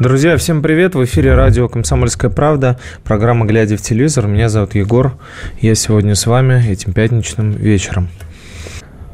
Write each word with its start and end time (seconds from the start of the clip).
Друзья, 0.00 0.38
всем 0.38 0.62
привет! 0.62 0.94
В 0.94 1.04
эфире 1.04 1.34
радио 1.34 1.68
«Комсомольская 1.68 2.30
правда», 2.30 2.80
программа 3.04 3.44
«Глядя 3.44 3.76
в 3.76 3.82
телевизор». 3.82 4.26
Меня 4.28 4.48
зовут 4.48 4.74
Егор. 4.74 5.12
Я 5.60 5.74
сегодня 5.74 6.14
с 6.14 6.24
вами 6.24 6.66
этим 6.66 6.94
пятничным 6.94 7.50
вечером. 7.50 8.08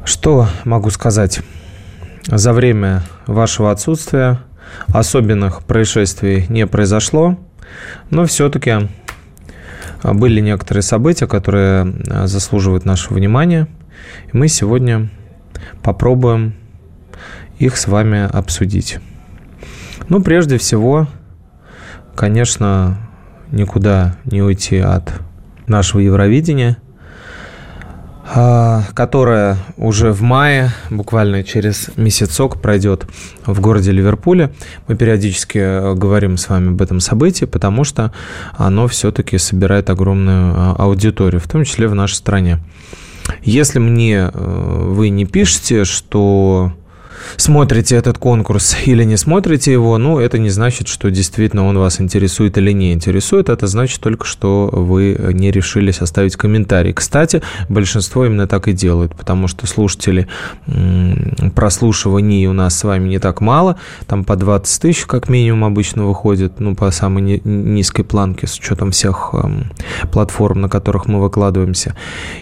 Что 0.05 0.47
могу 0.63 0.89
сказать? 0.89 1.41
За 2.27 2.53
время 2.53 3.03
вашего 3.25 3.71
отсутствия 3.71 4.39
особенных 4.87 5.63
происшествий 5.63 6.45
не 6.47 6.65
произошло, 6.65 7.37
но 8.09 8.25
все-таки 8.25 8.87
были 10.03 10.39
некоторые 10.39 10.83
события, 10.83 11.27
которые 11.27 11.95
заслуживают 12.27 12.85
нашего 12.85 13.15
внимания. 13.15 13.67
И 14.31 14.37
мы 14.37 14.47
сегодня 14.47 15.09
попробуем 15.83 16.53
их 17.59 17.75
с 17.75 17.87
вами 17.87 18.29
обсудить. 18.31 18.99
Ну, 20.09 20.21
прежде 20.21 20.57
всего, 20.57 21.07
конечно, 22.15 22.97
никуда 23.51 24.15
не 24.25 24.41
уйти 24.41 24.77
от 24.77 25.13
нашего 25.67 25.99
Евровидения, 25.99 26.77
а, 28.33 28.83
которое 28.93 29.57
уже 29.77 30.11
в 30.11 30.21
мае, 30.21 30.71
буквально 30.89 31.43
через 31.43 31.89
месяцок, 31.97 32.61
пройдет 32.61 33.05
в 33.45 33.59
городе 33.59 33.91
Ливерпуле. 33.91 34.53
Мы 34.87 34.95
периодически 34.95 35.57
э, 35.57 35.93
говорим 35.93 36.37
с 36.37 36.49
вами 36.49 36.69
об 36.69 36.81
этом 36.81 36.99
событии, 36.99 37.45
потому 37.45 37.83
что 37.85 38.11
оно 38.57 38.87
все-таки 38.87 39.37
собирает 39.37 39.89
огромную 39.89 40.53
а, 40.55 40.75
аудиторию, 40.77 41.39
в 41.39 41.47
том 41.47 41.63
числе 41.63 41.87
в 41.87 41.95
нашей 41.95 42.15
стране. 42.15 42.59
Если 43.43 43.79
мне 43.79 44.29
э, 44.33 44.83
вы 44.89 45.09
не 45.09 45.25
пишете, 45.25 45.85
что 45.85 46.73
смотрите 47.35 47.95
этот 47.95 48.17
конкурс 48.17 48.75
или 48.85 49.03
не 49.03 49.17
смотрите 49.17 49.71
его, 49.71 49.97
ну, 49.97 50.19
это 50.19 50.37
не 50.37 50.49
значит, 50.49 50.87
что 50.87 51.09
действительно 51.09 51.65
он 51.65 51.77
вас 51.77 52.01
интересует 52.01 52.57
или 52.57 52.71
не 52.71 52.93
интересует. 52.93 53.49
Это 53.49 53.67
значит 53.67 54.01
только, 54.01 54.25
что 54.25 54.69
вы 54.71 55.17
не 55.33 55.51
решились 55.51 56.01
оставить 56.01 56.35
комментарий. 56.35 56.93
Кстати, 56.93 57.41
большинство 57.69 58.25
именно 58.25 58.47
так 58.47 58.67
и 58.67 58.73
делают, 58.73 59.15
потому 59.15 59.47
что 59.47 59.67
слушатели 59.67 60.27
прослушиваний 61.55 62.47
у 62.47 62.53
нас 62.53 62.77
с 62.77 62.83
вами 62.83 63.09
не 63.09 63.19
так 63.19 63.41
мало. 63.41 63.77
Там 64.07 64.23
по 64.23 64.35
20 64.35 64.81
тысяч 64.81 65.05
как 65.05 65.29
минимум 65.29 65.65
обычно 65.65 66.05
выходит, 66.05 66.59
ну, 66.59 66.75
по 66.75 66.89
самой 66.91 67.41
низкой 67.43 68.03
планке 68.03 68.47
с 68.47 68.57
учетом 68.57 68.91
всех 68.91 69.31
эм, 69.33 69.71
платформ, 70.11 70.61
на 70.61 70.69
которых 70.69 71.07
мы 71.07 71.21
выкладываемся. 71.21 71.95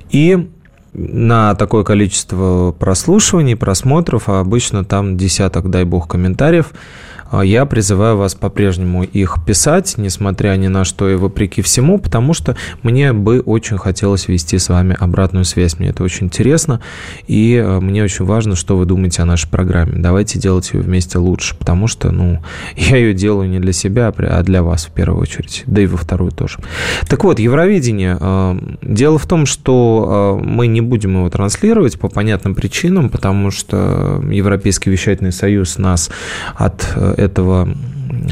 И 0.10 0.50
на 0.96 1.56
такое 1.56 1.84
количество 1.84 2.72
прослушиваний, 2.72 3.56
просмотров, 3.56 4.30
а 4.30 4.40
обычно 4.40 4.84
там 4.84 5.18
десяток, 5.18 5.70
дай 5.70 5.84
бог, 5.84 6.08
комментариев– 6.08 6.72
а 7.32 7.44
я 7.44 7.66
призываю 7.66 8.18
вас 8.18 8.36
по-прежнему 8.36 9.04
их 9.04 9.38
писать, 9.46 9.96
несмотря 9.98 10.56
ни 10.56 10.68
на 10.68 10.86
что 10.86 11.10
и 11.10 11.16
вопреки 11.16 11.62
всему, 11.62 11.98
потому 11.98 12.34
что 12.34 12.56
мне 12.84 13.14
бы 13.14 13.40
очень 13.40 13.78
хотелось 13.78 14.28
вести 14.28 14.58
с 14.58 14.70
вами 14.70 14.96
обратную 14.98 15.44
связь. 15.44 15.80
Мне 15.80 15.90
это 15.90 16.04
очень 16.04 16.28
интересно, 16.28 16.82
и 17.28 17.56
э, 17.56 17.80
мне 17.80 18.04
очень 18.04 18.26
важно, 18.26 18.56
что 18.56 18.78
вы 18.78 18.86
думаете 18.86 19.24
о 19.24 19.26
нашей 19.26 19.50
программе. 19.50 19.94
Давайте 19.96 20.40
делать 20.40 20.72
ее 20.74 20.82
вместе 20.82 21.18
лучше, 21.18 21.58
потому 21.58 21.88
что, 21.88 22.12
ну, 22.12 22.42
я 22.76 22.98
ее 22.98 23.14
делаю 23.14 23.50
не 23.50 23.60
для 23.60 23.74
себя, 23.74 24.14
а 24.16 24.44
для 24.44 24.62
вас 24.62 24.86
в 24.86 24.92
первую 24.92 25.22
очередь, 25.22 25.64
да 25.66 25.82
и 25.82 25.88
во 25.88 25.98
вторую 25.98 26.32
тоже. 26.32 26.60
Так 27.08 27.24
вот, 27.24 27.40
Евровидение. 27.40 28.18
Э, 28.20 28.58
дело 28.82 29.18
в 29.18 29.26
том, 29.26 29.46
что 29.46 30.40
э, 30.42 30.46
мы 30.46 30.68
не 30.68 30.82
будем 30.86 31.18
его 31.18 31.30
транслировать 31.30 32.00
по 32.00 32.08
понятным 32.08 32.56
причинам, 32.56 33.10
потому 33.10 33.52
что 33.52 34.24
Европейский 34.30 34.90
вещательный 34.90 35.34
союз 35.34 35.78
нас 35.78 36.10
от 36.56 36.96
этого 37.18 37.68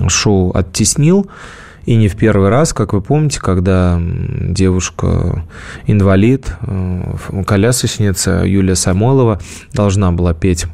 шоу 0.07 0.55
оттеснил. 0.55 1.27
И 1.85 1.95
не 1.95 2.07
в 2.07 2.15
первый 2.15 2.49
раз, 2.49 2.73
как 2.73 2.93
вы 2.93 3.01
помните, 3.01 3.41
когда 3.41 4.01
девушка-инвалид, 4.01 6.55
э, 6.61 7.17
колясочница 7.45 8.43
Юлия 8.45 8.75
Самойлова 8.75 9.41
должна 9.73 10.13
была 10.13 10.33
петь 10.33 10.65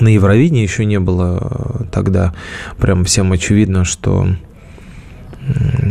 на 0.00 0.08
Евровидении, 0.08 0.62
еще 0.62 0.84
не 0.84 1.00
было 1.00 1.86
тогда 1.90 2.34
прям 2.78 3.06
всем 3.06 3.32
очевидно, 3.32 3.84
что 3.84 4.28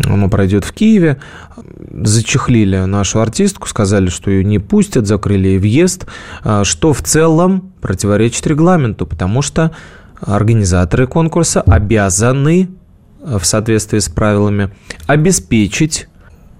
оно 0.05 0.29
пройдет 0.29 0.65
в 0.65 0.73
Киеве. 0.73 1.17
Зачехлили 1.91 2.77
нашу 2.85 3.19
артистку, 3.19 3.67
сказали, 3.67 4.09
что 4.09 4.31
ее 4.31 4.43
не 4.43 4.59
пустят, 4.59 5.07
закрыли 5.07 5.57
въезд, 5.57 6.05
а, 6.43 6.63
что 6.63 6.93
в 6.93 7.01
целом 7.01 7.71
противоречит 7.81 8.45
регламенту, 8.47 9.05
потому 9.05 9.41
что 9.41 9.71
организаторы 10.21 11.07
конкурса 11.07 11.61
обязаны 11.61 12.69
э, 13.21 13.37
в 13.39 13.45
соответствии 13.45 13.99
с 13.99 14.09
правилами 14.09 14.71
обеспечить 15.07 16.07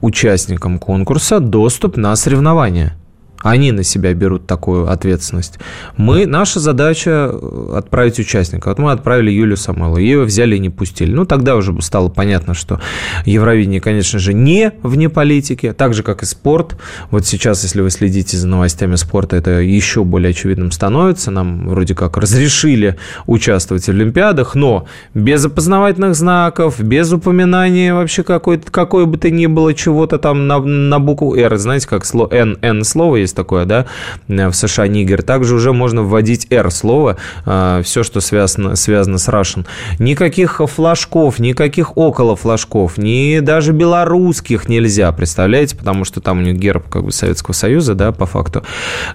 участникам 0.02 0.80
конкурса 0.80 1.40
доступ 1.40 1.98
на 1.98 2.16
соревнования. 2.16 2.96
Они 3.42 3.72
на 3.72 3.84
себя 3.84 4.14
берут 4.14 4.48
такую 4.48 4.90
ответственность. 4.90 5.60
Мы, 5.96 6.26
наша 6.26 6.60
задача 6.60 7.30
э, 7.32 7.74
отправить 7.78 8.20
участника. 8.20 8.70
Вот 8.70 8.80
мы 8.80 8.92
отправили 8.92 9.32
Юлю 9.32 9.56
Самойлову, 9.56 9.98
ее 9.98 10.24
взяли 10.24 10.58
и 10.58 10.60
не 10.60 10.70
пустили. 10.70 11.12
Ну, 11.12 11.26
тогда 11.26 11.56
уже 11.56 11.80
стало 11.82 12.10
понятно, 12.10 12.54
что 12.54 12.80
Евровидение, 13.26 13.80
конечно 13.80 14.20
же, 14.20 14.34
не 14.34 14.74
вне 14.84 15.10
политики, 15.10 15.74
так 15.78 15.94
же, 15.94 16.04
как 16.04 16.24
и 16.24 16.26
спорт. 16.26 16.76
Вот 17.12 17.26
сейчас, 17.26 17.64
если 17.64 17.82
вы 17.82 17.90
следите 17.90 18.36
за 18.38 18.48
новостями 18.48 18.96
спорта, 18.96 19.38
это 19.38 19.52
еще 19.62 20.04
более 20.04 20.32
очевидным 20.32 20.72
становится. 20.72 21.32
Нам 21.32 21.70
вроде 21.70 21.96
как 21.96 22.18
разрешили 22.18 22.98
участвовать 23.26 23.86
в 23.86 23.90
Олимпиадах, 23.90 24.56
но 24.56 24.88
без 25.14 25.46
опознавательных 25.46 26.16
знаков, 26.16 26.82
без 26.82 27.12
упоминания 27.14 27.94
вообще 27.94 28.24
какой-то, 28.24 28.70
какой 28.72 29.06
бы 29.06 29.18
то 29.18 29.30
ни 29.30 29.46
было 29.46 29.74
чего-то 29.74 30.18
там 30.18 30.48
на, 30.48 30.60
на 30.60 31.00
букву 31.00 31.36
«Р». 31.36 31.58
Знаете, 31.58 31.88
как 31.88 32.06
слово 32.06 32.34
«Н», 32.34 32.58
«Н» 32.62 32.84
слово 32.84 33.24
есть 33.30 33.36
такое, 33.36 33.66
да, 33.66 33.86
в 34.28 34.54
США 34.54 34.88
Нигер. 34.88 35.22
Также 35.22 35.56
уже 35.56 35.72
можно 35.72 36.04
вводить 36.04 36.48
R 36.50 36.72
слово, 36.72 37.18
а, 37.46 37.82
все, 37.84 38.04
что 38.04 38.22
связано, 38.22 38.76
связано 38.76 39.18
с 39.18 39.30
Russian. 39.30 39.66
Никаких 40.00 40.62
флажков, 40.66 41.40
никаких 41.40 41.96
около 41.98 42.36
флажков, 42.36 42.98
ни 42.98 43.40
даже 43.40 43.72
белорусских 43.72 44.68
нельзя, 44.68 45.12
представляете, 45.12 45.76
потому 45.76 46.04
что 46.04 46.22
там 46.22 46.40
у 46.40 46.42
них 46.42 46.58
герб 46.58 46.90
как 46.90 47.04
бы 47.04 47.12
Советского 47.12 47.54
Союза, 47.54 47.96
да, 47.96 48.12
по 48.12 48.26
факту, 48.26 48.64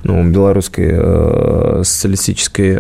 ну, 0.05 0.23
Белорусской 0.25 0.91
э, 0.91 1.83
социалистической 1.85 2.77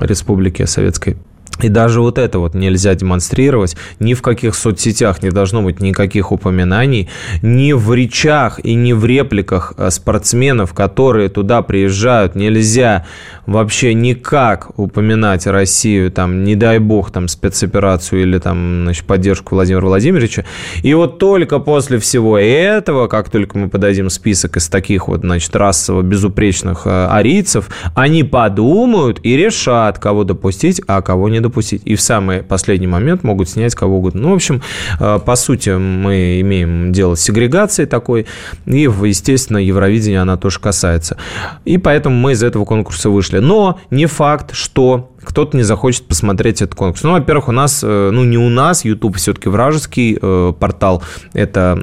республики 0.00 0.64
Советской 0.64 1.16
и 1.62 1.68
даже 1.68 2.00
вот 2.00 2.18
это 2.18 2.38
вот 2.38 2.54
нельзя 2.54 2.94
демонстрировать. 2.94 3.76
Ни 4.00 4.14
в 4.14 4.22
каких 4.22 4.54
соцсетях 4.54 5.22
не 5.22 5.30
должно 5.30 5.62
быть 5.62 5.80
никаких 5.80 6.32
упоминаний. 6.32 7.08
Ни 7.42 7.72
в 7.72 7.92
речах 7.94 8.60
и 8.62 8.74
ни 8.74 8.92
в 8.92 9.04
репликах 9.04 9.74
э, 9.76 9.90
спортсменов, 9.90 10.74
которые 10.74 11.28
туда 11.28 11.62
приезжают, 11.62 12.34
нельзя 12.34 13.06
вообще 13.46 13.94
никак 13.94 14.78
упоминать 14.78 15.46
Россию, 15.46 16.10
там, 16.10 16.44
не 16.44 16.56
дай 16.56 16.78
бог, 16.78 17.10
там, 17.10 17.28
спецоперацию 17.28 18.22
или 18.22 18.38
там, 18.38 18.84
значит, 18.84 19.04
поддержку 19.04 19.54
Владимира 19.54 19.86
Владимировича. 19.86 20.44
И 20.82 20.92
вот 20.94 21.18
только 21.18 21.58
после 21.58 21.98
всего 21.98 22.38
этого, 22.38 23.06
как 23.06 23.30
только 23.30 23.58
мы 23.58 23.68
подадим 23.68 24.10
список 24.10 24.56
из 24.56 24.68
таких 24.68 25.08
вот, 25.08 25.20
значит, 25.20 25.54
расово 25.54 26.02
безупречных 26.02 26.86
э, 26.86 27.06
арийцев, 27.10 27.68
они 27.94 28.24
подумают 28.24 29.20
и 29.22 29.36
решат, 29.36 29.98
кого 29.98 30.24
допустить, 30.24 30.80
а 30.86 31.02
кого 31.02 31.28
не 31.28 31.40
допустить. 31.44 31.82
И 31.84 31.94
в 31.94 32.00
самый 32.00 32.42
последний 32.42 32.86
момент 32.86 33.22
могут 33.22 33.48
снять 33.48 33.74
кого 33.74 33.98
угодно. 33.98 34.22
Ну, 34.22 34.30
в 34.30 34.34
общем, 34.34 34.62
э, 34.98 35.18
по 35.24 35.36
сути, 35.36 35.70
мы 35.70 36.40
имеем 36.40 36.92
дело 36.92 37.14
с 37.14 37.20
сегрегацией 37.20 37.86
такой, 37.86 38.26
и, 38.66 38.82
естественно, 38.82 39.58
Евровидение 39.58 40.20
она 40.20 40.36
тоже 40.36 40.58
касается. 40.58 41.16
И 41.64 41.78
поэтому 41.78 42.16
мы 42.16 42.32
из 42.32 42.42
этого 42.42 42.64
конкурса 42.64 43.10
вышли. 43.10 43.38
Но 43.38 43.78
не 43.90 44.06
факт, 44.06 44.54
что 44.54 45.10
кто-то 45.22 45.56
не 45.56 45.62
захочет 45.62 46.06
посмотреть 46.06 46.62
этот 46.62 46.74
конкурс. 46.74 47.02
Ну, 47.02 47.12
во-первых, 47.12 47.48
у 47.48 47.52
нас, 47.52 47.82
э, 47.82 48.10
ну, 48.12 48.24
не 48.24 48.38
у 48.38 48.48
нас, 48.48 48.84
YouTube 48.84 49.16
все-таки 49.16 49.48
вражеский 49.48 50.18
э, 50.20 50.52
портал, 50.58 51.02
это 51.32 51.82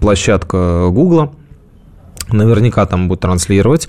площадка 0.00 0.88
Гугла, 0.90 1.32
наверняка 2.28 2.86
там 2.86 3.08
будут 3.08 3.22
транслировать. 3.22 3.88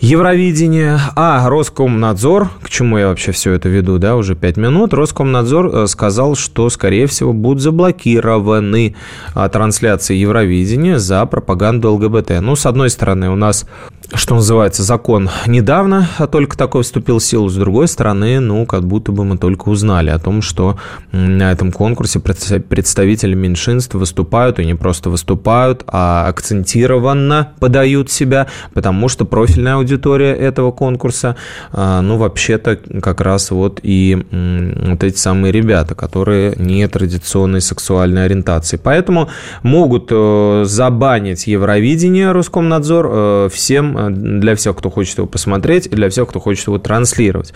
Евровидение, 0.00 0.98
а 1.14 1.46
Роскомнадзор, 1.46 2.48
к 2.62 2.70
чему 2.70 2.96
я 2.96 3.08
вообще 3.08 3.32
все 3.32 3.52
это 3.52 3.68
веду, 3.68 3.98
да, 3.98 4.16
уже 4.16 4.34
пять 4.34 4.56
минут, 4.56 4.94
Роскомнадзор 4.94 5.66
э, 5.66 5.86
сказал, 5.88 6.36
что, 6.36 6.70
скорее 6.70 7.06
всего, 7.06 7.34
будут 7.34 7.62
заблокированы 7.62 8.96
а, 9.34 9.50
трансляции 9.50 10.16
Евровидения 10.16 10.96
за 10.96 11.26
пропаганду 11.26 11.92
ЛГБТ. 11.92 12.40
Ну, 12.40 12.56
с 12.56 12.64
одной 12.64 12.88
стороны, 12.88 13.28
у 13.28 13.36
нас 13.36 13.66
что 14.12 14.34
называется, 14.34 14.82
закон 14.82 15.30
недавно 15.46 16.08
а 16.18 16.26
только 16.26 16.58
такой 16.58 16.82
вступил 16.82 17.18
в 17.18 17.24
силу. 17.24 17.48
С 17.48 17.54
другой 17.54 17.86
стороны, 17.86 18.40
ну, 18.40 18.66
как 18.66 18.84
будто 18.84 19.12
бы 19.12 19.24
мы 19.24 19.38
только 19.38 19.68
узнали 19.68 20.10
о 20.10 20.18
том, 20.18 20.42
что 20.42 20.78
на 21.12 21.52
этом 21.52 21.70
конкурсе 21.70 22.18
представители 22.18 23.34
меньшинств 23.34 23.94
выступают, 23.94 24.58
и 24.58 24.64
не 24.64 24.74
просто 24.74 25.10
выступают, 25.10 25.84
а 25.86 26.26
акцентированно 26.26 27.52
подают 27.60 28.10
себя, 28.10 28.48
потому 28.74 29.08
что 29.08 29.24
профильная 29.24 29.74
аудитория 29.74 29.89
этого 29.96 30.72
конкурса, 30.72 31.36
а, 31.72 32.00
ну, 32.00 32.16
вообще-то 32.16 32.76
как 33.02 33.20
раз 33.20 33.50
вот 33.50 33.80
и 33.82 34.18
вот 34.30 35.04
эти 35.04 35.16
самые 35.16 35.52
ребята, 35.52 35.94
которые 35.94 36.54
не 36.56 36.86
традиционной 36.88 37.60
сексуальной 37.60 38.24
ориентации. 38.24 38.78
Поэтому 38.82 39.28
могут 39.62 40.08
э, 40.10 40.62
забанить 40.66 41.46
Евровидение 41.46 42.32
Роскомнадзор 42.32 43.08
э, 43.10 43.48
всем 43.52 43.90
Э, 43.96 44.10
для 44.10 44.54
всех, 44.54 44.76
кто 44.76 44.90
хочет 44.90 45.18
его 45.18 45.26
посмотреть, 45.26 45.86
и 45.86 45.90
для 45.90 46.08
всех, 46.10 46.28
кто 46.28 46.40
хочет 46.40 46.66
его 46.66 46.78
транслировать. 46.78 47.52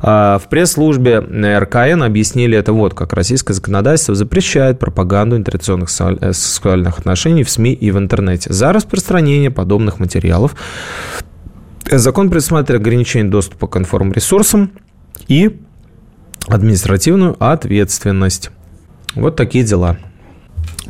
А, 0.00 0.38
в 0.38 0.48
пресс-службе 0.48 1.18
РКН 1.18 2.02
объяснили 2.02 2.56
это 2.56 2.72
вот, 2.72 2.94
как 2.94 3.12
российское 3.12 3.54
законодательство 3.54 4.14
запрещает 4.14 4.78
пропаганду 4.78 5.36
нетрадиционных 5.36 5.90
сексуальных 5.90 6.98
отношений 6.98 7.44
в 7.44 7.50
СМИ 7.50 7.72
и 7.72 7.90
в 7.90 7.98
интернете. 7.98 8.52
За 8.52 8.72
распространение 8.72 9.50
подобных 9.50 9.98
материалов 9.98 10.54
закон 11.90 12.30
предусматривает 12.30 12.82
ограничение 12.82 13.30
доступа 13.30 13.66
к 13.66 13.76
информресурсам 13.76 14.72
и 15.28 15.60
административную 16.48 17.36
ответственность. 17.38 18.50
Вот 19.14 19.36
такие 19.36 19.64
дела. 19.64 19.98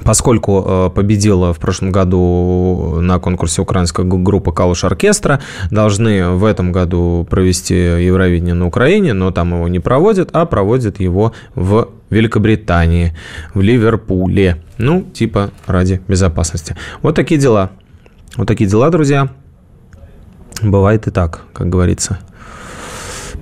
Поскольку 0.05 0.65
э, 0.67 0.91
победила 0.95 1.53
в 1.53 1.59
прошлом 1.59 1.93
году 1.93 2.99
на 3.01 3.19
конкурсе 3.19 3.61
украинская 3.61 4.07
группа 4.07 4.53
«Калуш 4.53 4.85
Оркестра», 4.85 5.41
должны 5.71 6.31
в 6.31 6.45
этом 6.45 6.73
году 6.73 7.27
провести 7.29 7.75
Евровидение 7.75 8.55
на 8.55 8.67
Украине, 8.67 9.13
но 9.13 9.31
там 9.31 9.55
его 9.55 9.69
не 9.69 9.79
проводят, 9.79 10.31
а 10.33 10.47
проводят 10.47 11.01
его 11.01 11.33
в 11.55 11.91
Великобритании, 12.09 13.15
в 13.53 13.61
Ливерпуле. 13.61 14.63
Ну, 14.79 15.03
типа 15.03 15.51
ради 15.67 16.01
безопасности. 16.09 16.77
Вот 17.03 17.15
такие 17.15 17.39
дела. 17.39 17.71
Вот 18.37 18.49
такие 18.49 18.69
дела, 18.71 18.91
друзья. 18.91 19.29
Бывает 20.63 21.07
и 21.07 21.11
так, 21.11 21.43
как 21.53 21.69
говорится. 21.69 22.19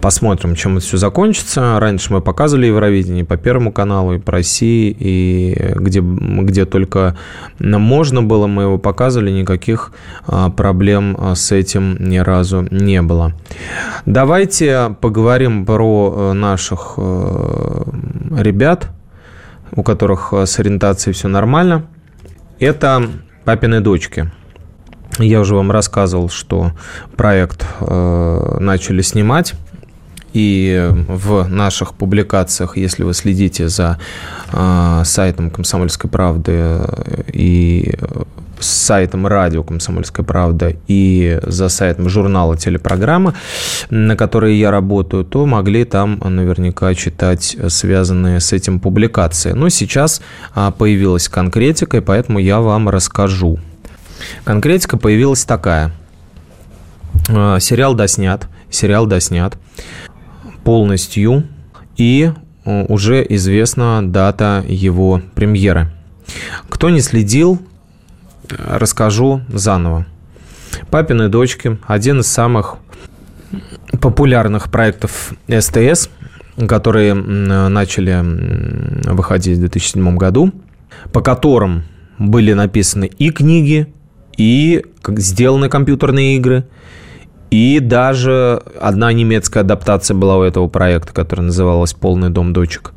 Посмотрим, 0.01 0.55
чем 0.55 0.77
это 0.77 0.87
все 0.87 0.97
закончится. 0.97 1.81
Раньше 1.81 2.13
мы 2.13 2.21
показывали 2.21 2.67
Евровидение 2.67 3.25
по 3.25 3.37
Первому 3.37 3.73
каналу, 3.73 4.15
и 4.15 4.19
по 4.19 4.33
России, 4.33 4.97
и 4.97 5.75
где, 5.75 6.01
где 6.01 6.67
только 6.67 7.17
можно 7.59 8.23
было, 8.23 8.47
мы 8.47 8.65
его 8.65 8.79
показывали, 8.79 9.31
никаких 9.31 9.93
а, 10.27 10.51
проблем 10.51 11.17
а, 11.19 11.35
с 11.35 11.51
этим 11.51 11.97
ни 11.99 12.19
разу 12.19 12.67
не 12.71 13.03
было. 13.03 13.33
Давайте 14.07 14.95
поговорим 15.01 15.67
про 15.67 16.15
э, 16.17 16.33
наших 16.33 16.95
э, 16.97 17.83
ребят, 18.39 18.91
у 19.73 19.83
которых 19.83 20.33
с 20.33 20.59
ориентацией 20.61 21.15
все 21.15 21.27
нормально. 21.29 21.87
Это 22.61 23.03
папины 23.45 23.81
дочки. 23.81 24.31
Я 25.19 25.41
уже 25.41 25.55
вам 25.55 25.71
рассказывал, 25.71 26.29
что 26.29 26.73
проект 27.17 27.67
э, 27.81 28.57
начали 28.61 29.03
снимать 29.03 29.55
и 30.33 30.91
в 31.09 31.49
наших 31.49 31.95
публикациях, 31.95 32.77
если 32.77 33.03
вы 33.03 33.15
следите 33.15 33.69
за 33.69 33.99
э, 34.53 35.03
сайтом 35.05 35.51
«Комсомольской 35.51 36.11
правды» 36.11 36.81
и 37.33 37.95
с 38.61 38.67
сайтом 38.67 39.27
радио 39.27 39.63
«Комсомольская 39.63 40.25
правда» 40.25 40.75
и 40.87 41.41
за 41.43 41.69
сайтом 41.69 42.09
журнала 42.09 42.57
телепрограммы, 42.57 43.35
на 43.91 44.17
которые 44.17 44.59
я 44.59 44.71
работаю, 44.71 45.25
то 45.25 45.47
могли 45.47 45.85
там 45.85 46.21
наверняка 46.25 46.95
читать 46.95 47.57
связанные 47.69 48.41
с 48.41 48.53
этим 48.53 48.81
публикации. 48.81 49.53
Но 49.53 49.69
сейчас 49.69 50.21
а, 50.55 50.71
появилась 50.71 51.29
конкретика, 51.29 51.99
и 51.99 52.01
поэтому 52.01 52.39
я 52.39 52.61
вам 52.61 52.89
расскажу. 52.89 53.59
Конкретика 54.45 54.97
появилась 54.97 55.45
такая. 55.45 55.93
А, 57.29 57.59
сериал 57.61 57.95
доснят. 57.95 58.49
Сериал 58.71 59.07
доснят 59.07 59.57
полностью, 60.69 61.45
и 61.97 62.31
э, 62.65 62.85
уже 62.89 63.25
известна 63.31 64.01
дата 64.03 64.63
его 64.69 65.23
премьеры. 65.35 65.91
Кто 66.69 66.91
не 66.91 67.01
следил, 67.01 67.59
расскажу 68.51 69.41
заново. 69.49 70.07
«Папины 70.91 71.29
дочки»– 71.29 71.79
один 71.87 72.21
из 72.21 72.27
самых 72.27 72.77
популярных 74.01 74.71
проектов 74.71 75.33
СТС, 75.49 76.11
которые 76.69 77.15
начали 77.15 78.23
выходить 79.11 79.57
в 79.57 79.61
2007 79.61 80.17
году, 80.17 80.53
по 81.13 81.23
которым 81.23 81.85
были 82.19 82.53
написаны 82.53 83.07
и 83.07 83.31
книги, 83.31 83.93
и 84.39 84.83
сделаны 85.07 85.69
компьютерные 85.69 86.37
игры– 86.37 86.65
и 87.51 87.81
даже 87.81 88.63
одна 88.79 89.13
немецкая 89.13 89.61
адаптация 89.61 90.15
была 90.15 90.39
у 90.39 90.43
этого 90.43 90.69
проекта, 90.69 91.13
которая 91.13 91.47
называлась 91.47 91.95
«Полный 91.95 92.29
дом 92.29 92.53
дочек». 92.53 92.93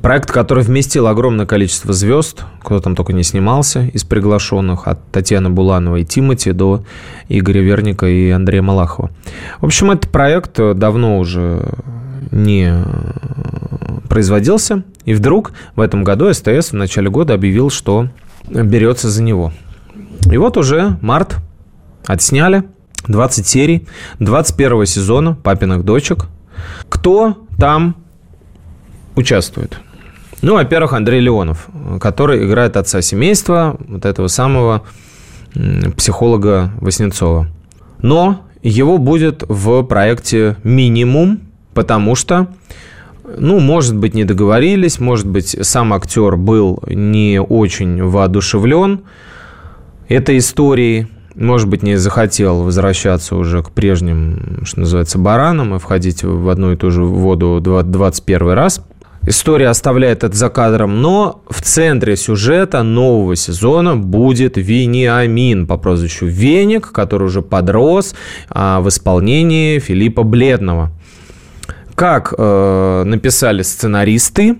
Проект, 0.00 0.30
который 0.30 0.64
вместил 0.64 1.06
огромное 1.06 1.44
количество 1.44 1.92
звезд, 1.92 2.44
кто 2.62 2.80
там 2.80 2.96
только 2.96 3.12
не 3.12 3.22
снимался 3.22 3.82
из 3.92 4.04
приглашенных, 4.04 4.88
от 4.88 5.06
Татьяны 5.12 5.50
Булановой 5.50 6.02
и 6.02 6.04
Тимати 6.06 6.52
до 6.52 6.84
Игоря 7.28 7.60
Верника 7.60 8.06
и 8.06 8.30
Андрея 8.30 8.62
Малахова. 8.62 9.10
В 9.60 9.66
общем, 9.66 9.90
этот 9.90 10.10
проект 10.10 10.56
давно 10.56 11.18
уже 11.18 11.74
не 12.30 12.72
производился, 14.08 14.82
и 15.04 15.12
вдруг 15.12 15.52
в 15.76 15.80
этом 15.82 16.04
году 16.04 16.32
СТС 16.32 16.70
в 16.70 16.72
начале 16.72 17.10
года 17.10 17.34
объявил, 17.34 17.68
что 17.68 18.08
берется 18.48 19.10
за 19.10 19.22
него. 19.22 19.52
И 20.30 20.36
вот 20.36 20.56
уже 20.56 20.98
март 21.00 21.36
отсняли– 22.06 22.64
20 23.08 23.46
серий 23.46 23.86
21 24.20 24.86
сезона 24.86 25.36
«Папиных 25.42 25.84
дочек». 25.84 26.26
Кто 26.88 27.46
там 27.58 27.96
участвует? 29.16 29.78
Ну, 30.40 30.54
во-первых, 30.54 30.92
Андрей 30.92 31.20
Леонов, 31.20 31.68
который 32.00 32.44
играет 32.46 32.76
отца 32.76 33.02
семейства, 33.02 33.76
вот 33.86 34.04
этого 34.04 34.28
самого 34.28 34.82
психолога 35.96 36.72
Васнецова. 36.80 37.48
Но 38.00 38.42
его 38.62 38.98
будет 38.98 39.44
в 39.48 39.82
проекте 39.82 40.56
минимум, 40.62 41.40
потому 41.74 42.14
что, 42.14 42.48
ну, 43.38 43.60
может 43.60 43.96
быть, 43.96 44.14
не 44.14 44.24
договорились, 44.24 44.98
может 44.98 45.26
быть, 45.26 45.56
сам 45.62 45.92
актер 45.92 46.36
был 46.36 46.82
не 46.86 47.40
очень 47.40 48.02
воодушевлен 48.02 49.02
этой 50.08 50.38
историей, 50.38 51.08
может 51.34 51.68
быть, 51.68 51.82
не 51.82 51.96
захотел 51.96 52.62
возвращаться 52.62 53.36
уже 53.36 53.62
к 53.62 53.70
прежним, 53.70 54.60
что 54.64 54.80
называется, 54.80 55.18
баранам 55.18 55.74
и 55.74 55.78
входить 55.78 56.22
в 56.22 56.48
одну 56.48 56.72
и 56.72 56.76
ту 56.76 56.90
же 56.90 57.02
воду 57.04 57.60
21 57.60 58.50
раз. 58.50 58.82
История 59.24 59.68
оставляет 59.68 60.24
это 60.24 60.36
за 60.36 60.48
кадром, 60.48 61.00
но 61.00 61.42
в 61.48 61.62
центре 61.62 62.16
сюжета 62.16 62.82
нового 62.82 63.36
сезона 63.36 63.96
будет 63.96 64.56
Вениамин 64.56 65.68
по 65.68 65.76
прозвищу 65.76 66.26
Веник, 66.26 66.90
который 66.90 67.28
уже 67.28 67.40
подрос 67.40 68.16
а, 68.50 68.80
в 68.80 68.88
исполнении 68.88 69.78
Филиппа 69.78 70.24
Бледного. 70.24 70.90
Как 71.94 72.34
э, 72.36 73.02
написали 73.04 73.62
сценаристы, 73.62 74.56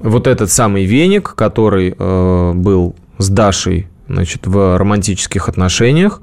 вот 0.00 0.26
этот 0.26 0.50
самый 0.50 0.84
Веник, 0.84 1.34
который 1.34 1.94
э, 1.96 2.52
был 2.54 2.96
с 3.18 3.28
Дашей 3.28 3.86
значит, 4.08 4.46
в 4.46 4.76
романтических 4.78 5.48
отношениях, 5.48 6.20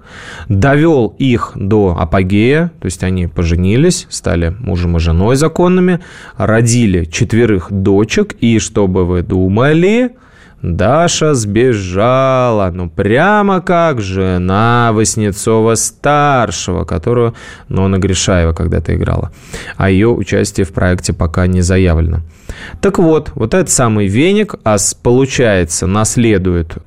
довел 0.49 1.15
их 1.17 1.51
до 1.55 1.95
апогея, 1.99 2.71
то 2.79 2.85
есть 2.85 3.03
они 3.03 3.27
поженились, 3.27 4.07
стали 4.09 4.55
мужем 4.59 4.97
и 4.97 4.99
женой 4.99 5.35
законными, 5.35 5.99
родили 6.37 7.05
четверых 7.05 7.71
дочек, 7.71 8.33
и 8.41 8.59
что 8.59 8.87
бы 8.87 9.05
вы 9.05 9.21
думали, 9.21 10.15
Даша 10.61 11.35
сбежала, 11.35 12.71
ну 12.73 12.89
прямо 12.89 13.61
как 13.61 14.01
жена 14.01 14.91
Васнецова-старшего, 14.93 16.85
которую 16.85 17.35
Нона 17.69 17.99
Гришаева 17.99 18.53
когда-то 18.53 18.95
играла. 18.95 19.31
А 19.77 19.91
ее 19.91 20.07
участие 20.07 20.65
в 20.65 20.73
проекте 20.73 21.13
пока 21.13 21.45
не 21.45 21.61
заявлено. 21.61 22.21
Так 22.81 22.97
вот, 22.97 23.31
вот 23.35 23.53
этот 23.53 23.69
самый 23.69 24.07
веник, 24.07 24.55
а 24.63 24.77
получается, 25.03 25.85
наследует 25.85 26.77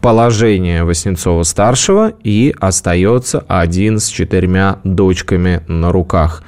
положение 0.00 0.84
Васнецова-старшего 0.84 2.12
и 2.22 2.54
остается 2.58 3.44
один 3.48 3.98
с 3.98 4.08
четырьмя 4.08 4.78
дочками 4.84 5.62
на 5.68 5.92
руках. 5.92 6.42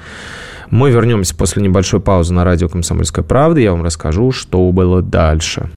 Мы 0.69 0.89
вернемся 0.89 1.35
после 1.35 1.61
небольшой 1.61 1.99
паузы 1.99 2.33
на 2.33 2.43
радио 2.43 2.67
«Комсомольская 2.67 3.23
правда». 3.23 3.59
Я 3.59 3.71
вам 3.71 3.83
расскажу, 3.83 4.31
что 4.31 4.71
было 4.71 5.01
дальше. 5.01 5.69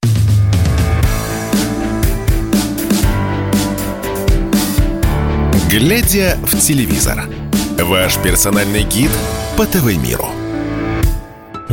Глядя 5.70 6.38
в 6.46 6.58
телевизор. 6.58 7.24
Ваш 7.78 8.16
персональный 8.18 8.84
гид 8.84 9.10
по 9.56 9.66
ТВ-миру. 9.66 10.45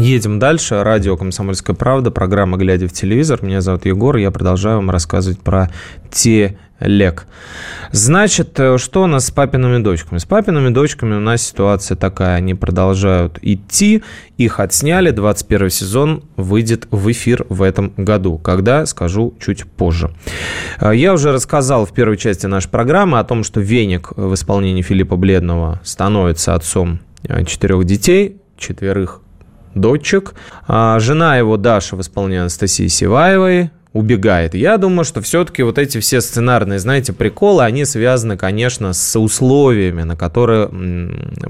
Едем 0.03 0.37
дальше. 0.37 0.83
Радио 0.83 1.15
«Комсомольская 1.15 1.77
правда», 1.77 2.11
программа 2.11 2.57
«Глядя 2.57 2.89
в 2.89 2.91
телевизор». 2.91 3.41
Меня 3.41 3.61
зовут 3.61 3.85
Егор, 3.85 4.17
я 4.17 4.31
продолжаю 4.31 4.75
вам 4.75 4.91
рассказывать 4.91 5.39
про 5.39 5.71
телек. 6.11 7.25
Значит, 7.93 8.59
э, 8.59 8.77
что 8.77 9.03
у 9.03 9.07
нас 9.07 9.27
с 9.27 9.31
папиными 9.31 9.81
дочками? 9.81 10.19
С 10.19 10.25
папиными 10.25 10.73
дочками 10.73 11.15
у 11.15 11.21
нас 11.21 11.43
ситуация 11.43 11.95
такая. 11.95 12.35
Они 12.35 12.53
продолжают 12.53 13.39
идти. 13.41 14.03
Их 14.37 14.59
отсняли. 14.59 15.11
21 15.11 15.69
сезон 15.69 16.23
выйдет 16.35 16.85
в 16.91 17.09
эфир 17.09 17.45
в 17.47 17.61
этом 17.61 17.93
году. 17.95 18.37
Когда, 18.37 18.85
скажу 18.85 19.33
чуть 19.39 19.63
позже. 19.63 20.13
Э, 20.81 20.91
я 20.93 21.13
уже 21.13 21.31
рассказал 21.31 21.85
в 21.85 21.93
первой 21.93 22.17
части 22.17 22.45
нашей 22.45 22.67
программы 22.67 23.19
о 23.19 23.23
том, 23.23 23.45
что 23.45 23.61
Веник 23.61 24.11
в 24.17 24.33
исполнении 24.33 24.81
Филиппа 24.81 25.15
Бледного 25.15 25.79
становится 25.85 26.55
отцом 26.55 26.99
э, 27.25 27.45
четырех 27.45 27.85
детей, 27.85 28.41
четверых 28.57 29.22
дочек. 29.75 30.33
А 30.67 30.99
жена 30.99 31.37
его, 31.37 31.57
Даша, 31.57 31.95
в 31.95 32.01
исполнении 32.01 32.41
Анастасии 32.41 32.87
Сиваевой, 32.87 33.71
убегает. 33.93 34.55
Я 34.55 34.77
думаю, 34.77 35.05
что 35.05 35.21
все-таки 35.21 35.61
вот 35.61 35.77
эти 35.77 35.99
все 35.99 36.19
сценарные, 36.19 36.79
знаете, 36.79 37.13
приколы, 37.13 37.63
они 37.63 37.85
связаны, 37.85 38.37
конечно, 38.37 38.91
с 38.91 39.19
условиями, 39.19 40.01
на 40.01 40.15
которые 40.15 40.69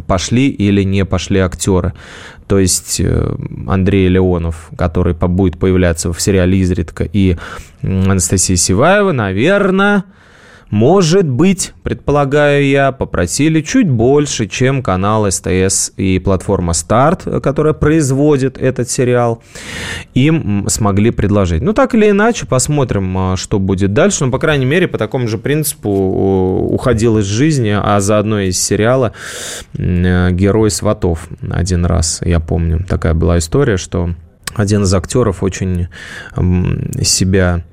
пошли 0.08 0.50
или 0.50 0.84
не 0.84 1.06
пошли 1.06 1.40
актеры. 1.40 1.94
То 2.48 2.60
есть 2.60 3.00
э, 3.00 3.36
Андрей 3.68 4.10
Леонов, 4.10 4.70
который 4.78 5.14
будет 5.14 5.58
появляться 5.58 6.12
в 6.12 6.22
сериале 6.22 6.58
изредка, 6.58 7.06
и 7.06 7.38
Анастасия 7.82 8.58
Сиваева, 8.58 9.14
наверное, 9.14 10.04
может 10.74 11.30
быть, 11.30 11.72
предполагаю 11.84 12.66
я, 12.66 12.92
попросили 12.92 13.62
чуть 13.62 13.88
больше, 13.88 14.48
чем 14.48 14.82
канал 14.82 15.30
СТС 15.30 15.92
и 15.98 16.18
платформа 16.18 16.74
Старт, 16.74 17.28
которая 17.44 17.74
производит 17.74 18.58
этот 18.58 18.90
сериал, 18.90 19.44
им 20.16 20.66
смогли 20.70 21.12
предложить. 21.12 21.62
Ну, 21.62 21.74
так 21.74 21.94
или 21.94 22.10
иначе, 22.10 22.48
посмотрим, 22.48 23.16
а, 23.16 23.38
что 23.38 23.60
будет 23.60 23.94
дальше. 23.94 24.26
Но, 24.26 24.32
по 24.32 24.40
крайней 24.40 24.66
мере, 24.66 24.88
по 24.88 24.98
такому 24.98 25.28
же 25.28 25.38
принципу 25.38 25.92
уходил 25.92 27.20
из 27.20 27.26
жизни, 27.26 27.78
а 27.80 28.00
заодно 28.00 28.40
из 28.40 28.60
сериала 28.60 29.14
«Герой 29.76 30.72
сватов» 30.72 31.28
один 31.52 31.86
раз, 31.86 32.20
я 32.26 32.40
помню. 32.40 32.84
Такая 32.84 33.14
была 33.14 33.38
история, 33.38 33.78
что 33.78 34.16
один 34.56 34.82
из 34.82 34.94
актеров 34.96 35.44
очень 35.44 35.88
себя 37.04 37.64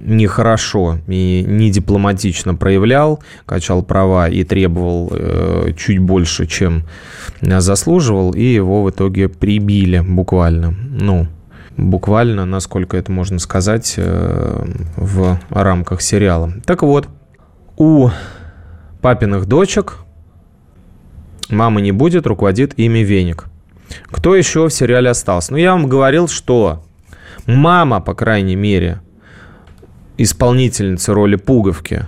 нехорошо 0.00 0.98
и 1.06 1.44
не 1.46 1.70
дипломатично 1.70 2.54
проявлял, 2.54 3.22
качал 3.46 3.82
права 3.82 4.28
и 4.28 4.44
требовал 4.44 5.10
э, 5.12 5.72
чуть 5.76 5.98
больше, 5.98 6.46
чем 6.46 6.84
заслуживал, 7.40 8.32
и 8.32 8.42
его 8.42 8.82
в 8.82 8.90
итоге 8.90 9.28
прибили 9.28 10.00
буквально. 10.00 10.70
Ну, 10.70 11.26
буквально, 11.76 12.44
насколько 12.44 12.96
это 12.96 13.12
можно 13.12 13.38
сказать, 13.38 13.94
э, 13.96 14.64
в 14.96 15.38
рамках 15.50 16.02
сериала. 16.02 16.52
Так 16.64 16.82
вот, 16.82 17.08
у 17.76 18.10
папиных 19.00 19.46
дочек 19.46 19.98
мамы 21.48 21.80
не 21.80 21.92
будет, 21.92 22.26
руководит 22.26 22.78
ими 22.78 23.00
Веник. 23.00 23.46
Кто 24.10 24.34
еще 24.34 24.68
в 24.68 24.72
сериале 24.72 25.10
остался? 25.10 25.52
Ну, 25.52 25.58
я 25.58 25.72
вам 25.72 25.86
говорил, 25.86 26.28
что 26.28 26.84
мама, 27.46 28.00
по 28.00 28.14
крайней 28.14 28.56
мере, 28.56 29.00
исполнительница 30.18 31.14
роли 31.14 31.36
Пуговки 31.36 32.06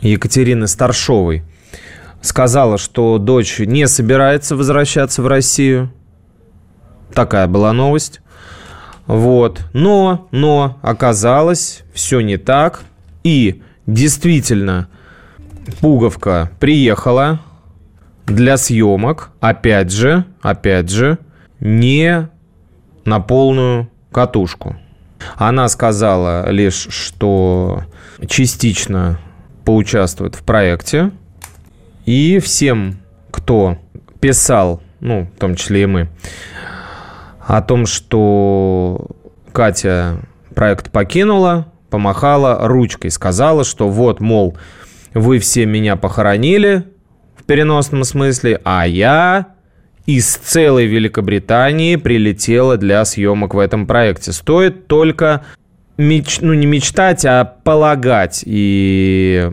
Екатерины 0.00 0.66
Старшовой 0.66 1.44
сказала, 2.20 2.76
что 2.76 3.18
дочь 3.18 3.60
не 3.60 3.86
собирается 3.86 4.56
возвращаться 4.56 5.22
в 5.22 5.26
Россию. 5.28 5.92
Такая 7.14 7.46
была 7.46 7.72
новость. 7.72 8.20
Вот. 9.06 9.62
Но, 9.72 10.28
но 10.32 10.78
оказалось, 10.82 11.82
все 11.94 12.20
не 12.20 12.36
так. 12.36 12.82
И 13.22 13.62
действительно, 13.86 14.88
Пуговка 15.80 16.50
приехала 16.60 17.40
для 18.26 18.56
съемок, 18.56 19.30
опять 19.40 19.90
же, 19.90 20.24
опять 20.42 20.90
же, 20.90 21.18
не 21.60 22.28
на 23.04 23.20
полную 23.20 23.88
катушку. 24.12 24.76
Она 25.36 25.68
сказала 25.68 26.50
лишь, 26.50 26.88
что 26.90 27.84
частично 28.26 29.18
поучаствует 29.64 30.34
в 30.34 30.42
проекте. 30.42 31.10
И 32.06 32.38
всем, 32.38 33.00
кто 33.30 33.78
писал, 34.20 34.82
ну, 35.00 35.28
в 35.34 35.38
том 35.38 35.56
числе 35.56 35.82
и 35.82 35.86
мы, 35.86 36.08
о 37.46 37.60
том, 37.62 37.86
что 37.86 39.08
Катя 39.52 40.20
проект 40.54 40.90
покинула, 40.90 41.72
помахала 41.90 42.66
ручкой, 42.66 43.10
сказала, 43.10 43.64
что 43.64 43.88
вот, 43.88 44.20
мол, 44.20 44.56
вы 45.14 45.38
все 45.38 45.66
меня 45.66 45.96
похоронили 45.96 46.84
в 47.36 47.44
переносном 47.44 48.04
смысле, 48.04 48.60
а 48.64 48.86
я 48.86 49.54
из 50.08 50.36
целой 50.36 50.86
Великобритании 50.86 51.96
прилетела 51.96 52.78
для 52.78 53.04
съемок 53.04 53.52
в 53.52 53.58
этом 53.58 53.86
проекте. 53.86 54.32
Стоит 54.32 54.86
только 54.86 55.44
меч, 55.98 56.38
ну 56.40 56.54
не 56.54 56.64
мечтать, 56.64 57.26
а 57.26 57.44
полагать 57.44 58.42
и 58.46 59.46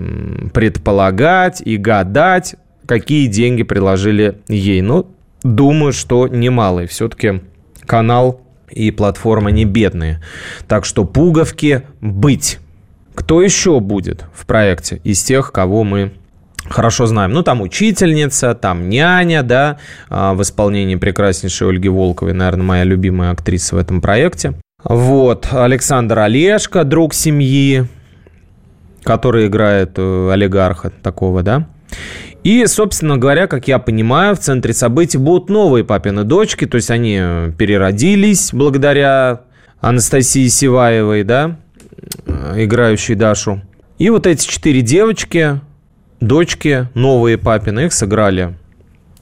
предполагать 0.54 1.62
и 1.62 1.76
гадать, 1.76 2.56
какие 2.88 3.28
деньги 3.28 3.64
предложили 3.64 4.40
ей. 4.48 4.82
Ну, 4.82 5.08
думаю, 5.44 5.92
что 5.92 6.30
немалые. 6.30 6.88
Все-таки 6.88 7.42
канал 7.86 8.40
и 8.70 8.92
платформа 8.92 9.52
не 9.52 9.66
бедные. 9.66 10.24
Так 10.70 10.86
что 10.86 11.04
пуговки 11.04 11.82
быть. 12.00 12.60
Кто 13.14 13.42
еще 13.42 13.82
будет 13.82 14.24
в 14.34 14.46
проекте 14.46 15.02
из 15.04 15.22
тех, 15.22 15.52
кого 15.52 15.84
мы 15.84 16.14
хорошо 16.70 17.06
знаем. 17.06 17.32
Ну, 17.32 17.44
там 17.44 17.62
учительница, 17.62 18.56
там 18.56 18.90
няня, 18.90 19.44
да, 19.44 19.78
а, 20.10 20.34
в 20.34 20.42
исполнении 20.42 20.96
прекраснейшей 20.96 21.70
Ольги 21.70 21.90
Волковой, 21.90 22.34
наверное, 22.34 22.64
моя 22.64 22.84
любимая 22.84 23.32
актриса 23.32 23.76
в 23.76 23.80
этом 23.80 24.02
проекте. 24.02 24.54
Вот, 24.84 25.48
Александр 25.52 26.20
Олешко, 26.20 26.84
друг 26.84 27.14
семьи, 27.14 27.86
который 29.04 29.48
играет 29.48 29.94
э, 29.98 30.30
олигарха 30.32 30.92
такого, 30.92 31.42
да. 31.42 31.68
И, 32.44 32.68
собственно 32.68 33.18
говоря, 33.18 33.48
как 33.48 33.68
я 33.68 33.80
понимаю, 33.80 34.36
в 34.36 34.40
центре 34.40 34.74
событий 34.74 35.18
будут 35.18 35.50
новые 35.50 35.84
папины 35.84 36.24
дочки, 36.24 36.68
то 36.68 36.76
есть 36.76 36.92
они 36.92 37.20
переродились 37.58 38.52
благодаря 38.54 39.42
Анастасии 39.80 40.48
Сиваевой, 40.48 41.24
да, 41.24 41.58
э, 42.28 42.64
играющей 42.66 43.16
Дашу. 43.16 43.62
И 43.98 44.12
вот 44.12 44.28
эти 44.28 44.48
четыре 44.48 44.82
девочки, 44.82 45.60
дочки 46.20 46.90
новые 46.94 47.38
папины, 47.38 47.86
их 47.86 47.94
сыграли 47.94 48.56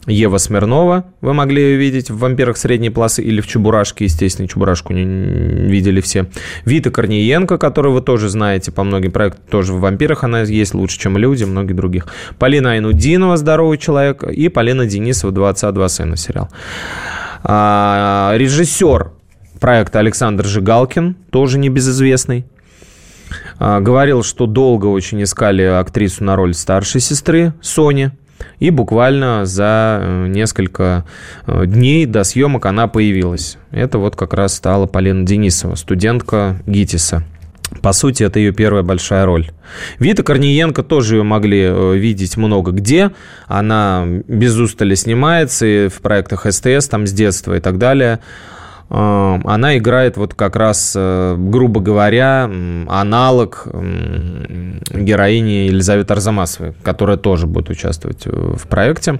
Ева 0.05 0.38
Смирнова, 0.38 1.05
вы 1.21 1.33
могли 1.33 1.62
ее 1.62 1.77
видеть 1.77 2.09
в 2.09 2.17
«Вампирах 2.17 2.57
средней 2.57 2.89
полосы» 2.89 3.23
или 3.23 3.39
в 3.39 3.47
«Чебурашке», 3.47 4.05
естественно, 4.05 4.50
«Чебурашку» 4.50 4.91
не 4.91 5.69
видели 5.69 6.01
все. 6.01 6.25
Вита 6.65 6.91
Корниенко, 6.91 7.57
которую 7.57 7.93
вы 7.93 8.01
тоже 8.01 8.27
знаете 8.27 8.71
по 8.71 8.83
многим 8.83 9.12
проектам, 9.12 9.41
тоже 9.50 9.73
в 9.73 9.79
«Вампирах» 9.79 10.25
она 10.25 10.41
есть 10.41 10.73
лучше, 10.73 11.00
чем 11.00 11.17
люди, 11.17 11.45
многих 11.45 11.75
других. 11.75 12.07
Полина 12.38 12.73
Айнудинова, 12.73 13.38
«Здоровый 13.38 13.77
человек», 13.77 14.23
и 14.23 14.50
Полина 14.50 14.85
Денисова, 14.85 15.31
«Два 15.31 15.53
два 15.53 15.88
сына» 15.88 16.17
сериал. 16.17 16.50
А, 17.43 18.33
режиссер 18.35 19.12
проекта 19.62 20.00
Александр 20.00 20.45
Жигалкин, 20.45 21.15
тоже 21.29 21.57
небезызвестный. 21.57 22.45
А, 23.60 23.79
говорил, 23.79 24.24
что 24.24 24.45
долго 24.45 24.88
очень 24.88 25.24
искали 25.24 25.63
актрису 25.63 26.24
на 26.24 26.36
роль 26.36 26.53
старшей 26.53 27.01
сестры 27.01 27.53
Сони. 27.62 28.12
И 28.60 28.69
буквально 28.69 29.45
за 29.45 30.00
э, 30.01 30.27
несколько 30.27 31.05
э, 31.45 31.65
дней 31.65 32.05
до 32.05 32.24
съемок 32.24 32.65
она 32.65 32.88
появилась. 32.88 33.57
Это 33.72 33.98
вот 33.98 34.15
как 34.15 34.33
раз 34.33 34.55
стала 34.55 34.86
Полина 34.86 35.25
Денисова, 35.25 35.75
студентка 35.75 36.62
ГИТИСа. 36.65 37.24
По 37.81 37.91
сути, 37.93 38.24
это 38.24 38.39
ее 38.39 38.51
первая 38.51 38.83
большая 38.83 39.25
роль. 39.25 39.50
Вита 40.00 40.24
Корниенко 40.24 40.83
тоже 40.83 41.17
ее 41.17 41.24
могли 41.24 41.63
э, 41.63 41.95
видеть 41.95 42.38
много 42.38 42.72
где. 42.72 43.12
Она 43.48 44.05
без 44.27 44.55
устали 44.57 44.95
снимается 44.95 45.65
и 45.65 45.88
в 45.88 46.01
проектах 46.01 46.45
СТС, 46.50 46.88
там 46.88 47.07
с 47.07 47.12
детства 47.12 47.57
и 47.57 47.60
так 47.60 47.77
далее. 47.77 48.19
Она 48.95 49.77
играет 49.77 50.17
вот 50.17 50.35
как 50.35 50.55
раз, 50.55 50.95
грубо 50.95 51.81
говоря, 51.81 52.43
аналог 52.88 53.67
героини 54.91 55.67
Елизаветы 55.67 56.13
Арзамасовой, 56.13 56.73
которая 56.83 57.17
тоже 57.17 57.47
будет 57.47 57.69
участвовать 57.71 58.25
в 58.25 58.67
проекте. 58.67 59.19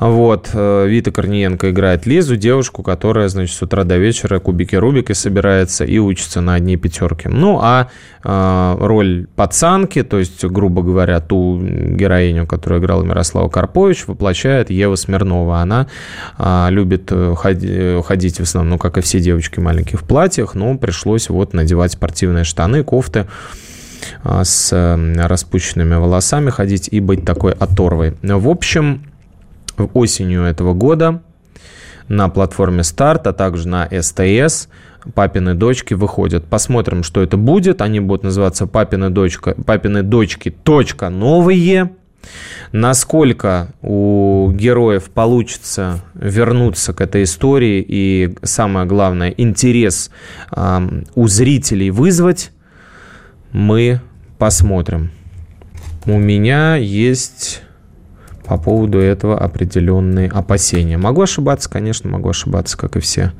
Вот, 0.00 0.50
э, 0.52 0.86
Вита 0.86 1.10
Корниенко 1.10 1.70
играет 1.70 2.06
Лизу, 2.06 2.36
девушку, 2.36 2.82
которая, 2.82 3.28
значит, 3.28 3.56
с 3.56 3.62
утра 3.62 3.82
до 3.82 3.96
вечера 3.96 4.38
кубики 4.38 4.76
Рубики 4.76 5.12
собирается 5.12 5.84
и 5.84 5.98
учится 5.98 6.40
на 6.40 6.54
одни 6.54 6.76
пятерки. 6.76 7.28
Ну, 7.28 7.58
а 7.60 7.88
э, 8.22 8.76
роль 8.78 9.26
пацанки, 9.34 10.04
то 10.04 10.18
есть, 10.18 10.44
грубо 10.44 10.82
говоря, 10.82 11.20
ту 11.20 11.60
героиню, 11.60 12.46
которую 12.46 12.80
играла 12.80 13.02
Мирослава 13.02 13.48
Карпович, 13.48 14.06
воплощает 14.06 14.70
Ева 14.70 14.94
Смирнова. 14.94 15.58
Она 15.58 15.88
э, 16.38 16.66
любит 16.70 17.12
ходи, 17.36 18.00
ходить 18.02 18.38
в 18.38 18.42
основном, 18.42 18.70
ну, 18.70 18.78
как 18.78 18.98
и 18.98 19.00
все 19.00 19.18
девочки 19.18 19.58
маленькие, 19.58 19.98
в 19.98 20.04
платьях, 20.04 20.54
но 20.54 20.78
пришлось 20.78 21.28
вот 21.28 21.54
надевать 21.54 21.92
спортивные 21.92 22.44
штаны, 22.44 22.84
кофты 22.84 23.26
с 24.22 24.72
распущенными 25.16 25.96
волосами 25.96 26.50
ходить 26.50 26.88
и 26.90 27.00
быть 27.00 27.24
такой 27.24 27.52
оторвой. 27.52 28.14
В 28.22 28.48
общем, 28.48 29.02
осенью 29.86 30.42
этого 30.42 30.74
года 30.74 31.22
на 32.08 32.28
платформе 32.28 32.82
Старт, 32.82 33.26
а 33.26 33.32
также 33.32 33.68
на 33.68 33.88
СТС 33.90 34.68
папины 35.14 35.54
дочки 35.54 35.94
выходят. 35.94 36.44
Посмотрим, 36.44 37.02
что 37.02 37.22
это 37.22 37.36
будет. 37.36 37.80
Они 37.82 38.00
будут 38.00 38.24
называться 38.24 38.66
папины, 38.66 39.10
дочка, 39.10 39.54
папины 39.54 40.02
дочки. 40.02 40.50
Точка 40.50 41.08
новые. 41.08 41.92
Насколько 42.72 43.72
у 43.80 44.50
героев 44.52 45.04
получится 45.10 46.00
вернуться 46.14 46.92
к 46.92 47.00
этой 47.00 47.22
истории 47.22 47.84
и, 47.86 48.36
самое 48.42 48.86
главное, 48.86 49.30
интерес 49.30 50.10
э, 50.54 51.02
у 51.14 51.28
зрителей 51.28 51.90
вызвать, 51.90 52.50
мы 53.52 54.00
посмотрим. 54.36 55.10
У 56.04 56.18
меня 56.18 56.76
есть 56.76 57.62
по 58.48 58.56
поводу 58.56 58.98
этого 58.98 59.38
определенные 59.38 60.30
опасения. 60.30 60.96
Могу 60.96 61.22
ошибаться, 61.22 61.68
конечно, 61.68 62.08
могу 62.08 62.30
ошибаться, 62.30 62.78
как 62.78 62.96
и 62.96 63.00
все. 63.00 63.32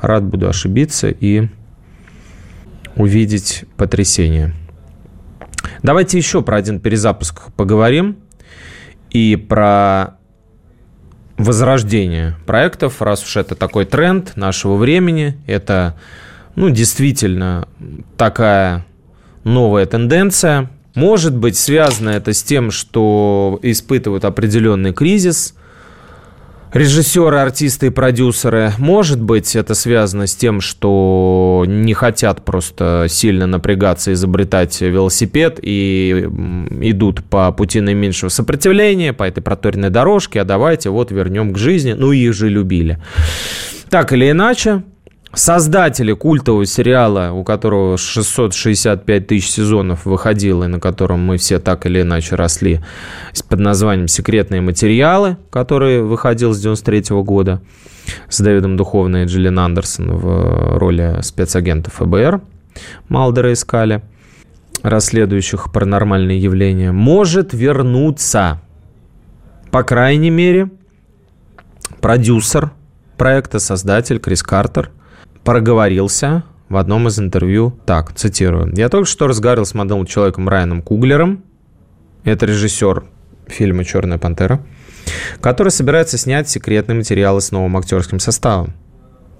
Рад 0.00 0.24
буду 0.24 0.48
ошибиться 0.48 1.08
и 1.08 1.48
увидеть 2.96 3.64
потрясение. 3.76 4.54
Давайте 5.82 6.16
еще 6.16 6.40
про 6.40 6.56
один 6.56 6.80
перезапуск 6.80 7.52
поговорим 7.52 8.16
и 9.10 9.36
про 9.36 10.16
возрождение 11.36 12.36
проектов, 12.46 13.02
раз 13.02 13.22
уж 13.22 13.36
это 13.36 13.54
такой 13.56 13.84
тренд 13.84 14.36
нашего 14.36 14.76
времени, 14.76 15.36
это 15.46 15.96
ну, 16.54 16.70
действительно 16.70 17.68
такая 18.16 18.86
новая 19.42 19.84
тенденция– 19.84 20.70
может 20.94 21.36
быть, 21.36 21.56
связано 21.56 22.10
это 22.10 22.32
с 22.32 22.42
тем, 22.42 22.70
что 22.70 23.58
испытывают 23.62 24.24
определенный 24.24 24.92
кризис 24.92 25.54
режиссеры, 26.74 27.38
артисты 27.38 27.86
и 27.86 27.90
продюсеры. 27.90 28.72
Может 28.78 29.22
быть, 29.22 29.56
это 29.56 29.74
связано 29.74 30.26
с 30.26 30.34
тем, 30.34 30.60
что 30.60 31.64
не 31.66 31.94
хотят 31.94 32.44
просто 32.44 33.06
сильно 33.08 33.46
напрягаться, 33.46 34.12
изобретать 34.12 34.80
велосипед 34.80 35.60
и 35.62 36.28
идут 36.80 37.24
по 37.24 37.50
пути 37.52 37.80
наименьшего 37.80 38.28
сопротивления, 38.28 39.12
по 39.12 39.22
этой 39.22 39.40
проторенной 39.40 39.90
дорожке, 39.90 40.40
а 40.40 40.44
давайте 40.44 40.90
вот 40.90 41.12
вернем 41.12 41.54
к 41.54 41.58
жизни. 41.58 41.92
Ну, 41.92 42.12
их 42.12 42.34
же 42.34 42.48
любили. 42.48 43.00
Так 43.88 44.12
или 44.12 44.30
иначе, 44.30 44.82
создатели 45.36 46.12
культового 46.12 46.66
сериала, 46.66 47.32
у 47.32 47.44
которого 47.44 47.96
665 47.96 49.26
тысяч 49.26 49.50
сезонов 49.50 50.06
выходило, 50.06 50.64
и 50.64 50.68
на 50.68 50.80
котором 50.80 51.20
мы 51.20 51.36
все 51.36 51.58
так 51.58 51.86
или 51.86 52.02
иначе 52.02 52.36
росли, 52.36 52.80
под 53.48 53.60
названием 53.60 54.08
«Секретные 54.08 54.60
материалы», 54.60 55.36
который 55.50 56.02
выходил 56.02 56.52
с 56.52 56.60
93 56.60 57.22
года, 57.22 57.60
с 58.28 58.40
Дэвидом 58.40 58.76
Духовной 58.76 59.24
и 59.24 59.26
Джиллин 59.26 59.58
Андерсон 59.58 60.12
в 60.12 60.78
роли 60.78 61.20
спецагента 61.22 61.90
ФБР. 61.90 62.40
Малдера 63.08 63.52
искали, 63.52 64.02
расследующих 64.82 65.72
паранормальные 65.72 66.38
явления, 66.38 66.92
может 66.92 67.52
вернуться. 67.54 68.60
По 69.70 69.82
крайней 69.82 70.30
мере, 70.30 70.70
продюсер 72.00 72.72
проекта, 73.16 73.58
создатель 73.58 74.18
Крис 74.18 74.42
Картер– 74.42 74.90
проговорился 75.44 76.44
в 76.68 76.76
одном 76.76 77.08
из 77.08 77.18
интервью 77.18 77.78
так, 77.86 78.12
цитирую. 78.14 78.72
«Я 78.76 78.88
только 78.88 79.08
что 79.08 79.26
разговаривал 79.26 79.66
с 79.66 79.74
молодым 79.74 80.06
человеком 80.06 80.48
Райаном 80.48 80.82
Куглером, 80.82 81.44
это 82.24 82.46
режиссер 82.46 83.04
фильма 83.46 83.84
«Черная 83.84 84.18
пантера», 84.18 84.60
который 85.40 85.68
собирается 85.68 86.16
снять 86.16 86.48
секретные 86.48 86.96
материалы 86.96 87.40
с 87.40 87.52
новым 87.52 87.76
актерским 87.76 88.18
составом. 88.18 88.72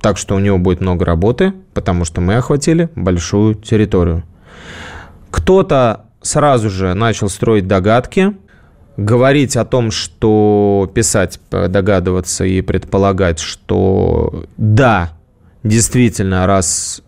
Так 0.02 0.18
что 0.18 0.34
у 0.36 0.38
него 0.38 0.58
будет 0.58 0.82
много 0.82 1.06
работы, 1.06 1.54
потому 1.72 2.04
что 2.04 2.20
мы 2.20 2.34
охватили 2.34 2.90
большую 2.94 3.54
территорию. 3.54 4.22
Кто-то 5.30 6.04
сразу 6.20 6.68
же 6.68 6.92
начал 6.92 7.30
строить 7.30 7.66
догадки, 7.66 8.36
говорить 8.98 9.56
о 9.56 9.64
том, 9.64 9.90
что 9.90 10.90
писать, 10.94 11.40
догадываться 11.50 12.44
и 12.44 12.60
предполагать, 12.60 13.38
что 13.38 14.44
да, 14.58 15.12
действительно, 15.64 16.46
раз 16.46 17.02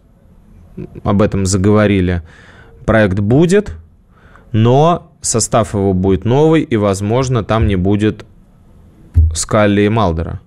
об 1.05 1.23
этом 1.23 1.47
заговорили, 1.47 2.23
проект 2.85 3.21
будет, 3.21 3.75
но 4.53 5.13
состав 5.21 5.75
его 5.75 5.93
будет 5.93 6.25
новый, 6.25 6.63
и, 6.63 6.77
возможно, 6.77 7.45
там 7.45 7.67
не 7.67 7.77
будет 7.77 8.25
Скалли 9.35 9.83
и 9.83 9.89
Малдера. 9.89 10.41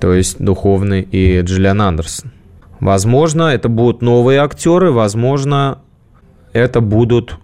То 0.00 0.12
есть 0.12 0.42
Духовный 0.42 1.02
и 1.02 1.40
Джиллиан 1.42 1.80
Андерсон. 1.80 2.32
Возможно, 2.80 3.44
это 3.44 3.68
будут 3.68 4.02
новые 4.02 4.40
актеры, 4.40 4.90
возможно, 4.90 5.78
это 6.52 6.80
будут 6.80 7.38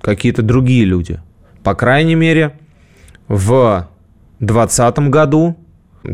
какие-то 0.00 0.42
другие 0.42 0.84
люди. 0.84 1.20
По 1.62 1.74
крайней 1.74 2.14
мере, 2.14 2.58
в 3.28 3.86
2020 4.38 4.98
году 5.10 5.56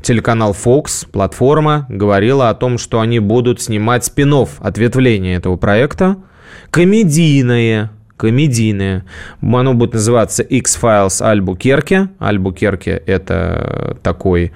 Телеканал 0.02 0.52
Fox, 0.52 1.08
платформа, 1.10 1.86
говорила 1.88 2.50
о 2.50 2.54
том, 2.54 2.76
что 2.78 3.00
они 3.00 3.20
будут 3.20 3.60
снимать 3.60 4.04
спин 4.04 4.34
ответвление 4.58 5.36
этого 5.36 5.56
проекта. 5.56 6.16
Комедийное, 6.70 7.90
комедийное. 8.16 9.04
Оно 9.40 9.74
будет 9.74 9.94
называться 9.94 10.42
X-Files 10.42 11.22
Альбукерке. 11.22 12.08
Альбукерке– 12.18 12.90
это 13.06 13.96
такой 14.02 14.52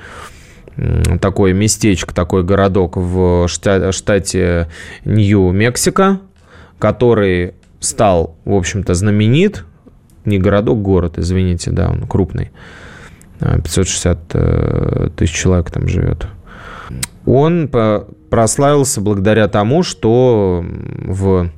такое 1.21 1.53
местечко, 1.53 2.15
такой 2.15 2.43
городок 2.43 2.97
в 2.97 3.47
штате 3.49 4.69
Нью-Мексико, 5.05 6.21
который 6.79 7.55
стал, 7.81 8.37
в 8.45 8.55
общем-то, 8.55 8.95
знаменит. 8.95 9.65
Не 10.25 10.39
городок, 10.39 10.81
город, 10.83 11.19
извините, 11.19 11.71
да, 11.71 11.91
он 11.91 12.07
крупный. 12.07 12.51
560 13.41 14.19
э, 14.35 15.09
тысяч 15.17 15.35
человек 15.35 15.71
там 15.71 15.89
живет. 15.89 16.27
Он 17.27 17.71
прославился 18.31 19.01
благодаря 19.01 19.49
тому, 19.49 19.83
что 19.83 20.65
в 21.07 21.51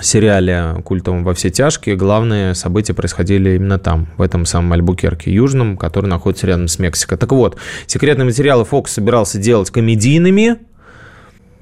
сериале 0.00 0.76
культовом 0.84 1.24
«Во 1.24 1.34
все 1.34 1.50
тяжкие» 1.50 1.96
главные 1.96 2.54
события 2.54 2.94
происходили 2.94 3.56
именно 3.56 3.78
там, 3.78 4.08
в 4.16 4.22
этом 4.22 4.44
самом 4.44 4.72
Альбукерке 4.72 5.32
Южном, 5.32 5.76
который 5.76 6.06
находится 6.06 6.46
рядом 6.46 6.68
с 6.68 6.78
Мексикой. 6.78 7.18
Так 7.18 7.32
вот, 7.32 7.56
секретные 7.86 8.24
материалы 8.24 8.64
Фокс 8.64 8.92
собирался 8.92 9.38
делать 9.38 9.70
комедийными, 9.70 10.58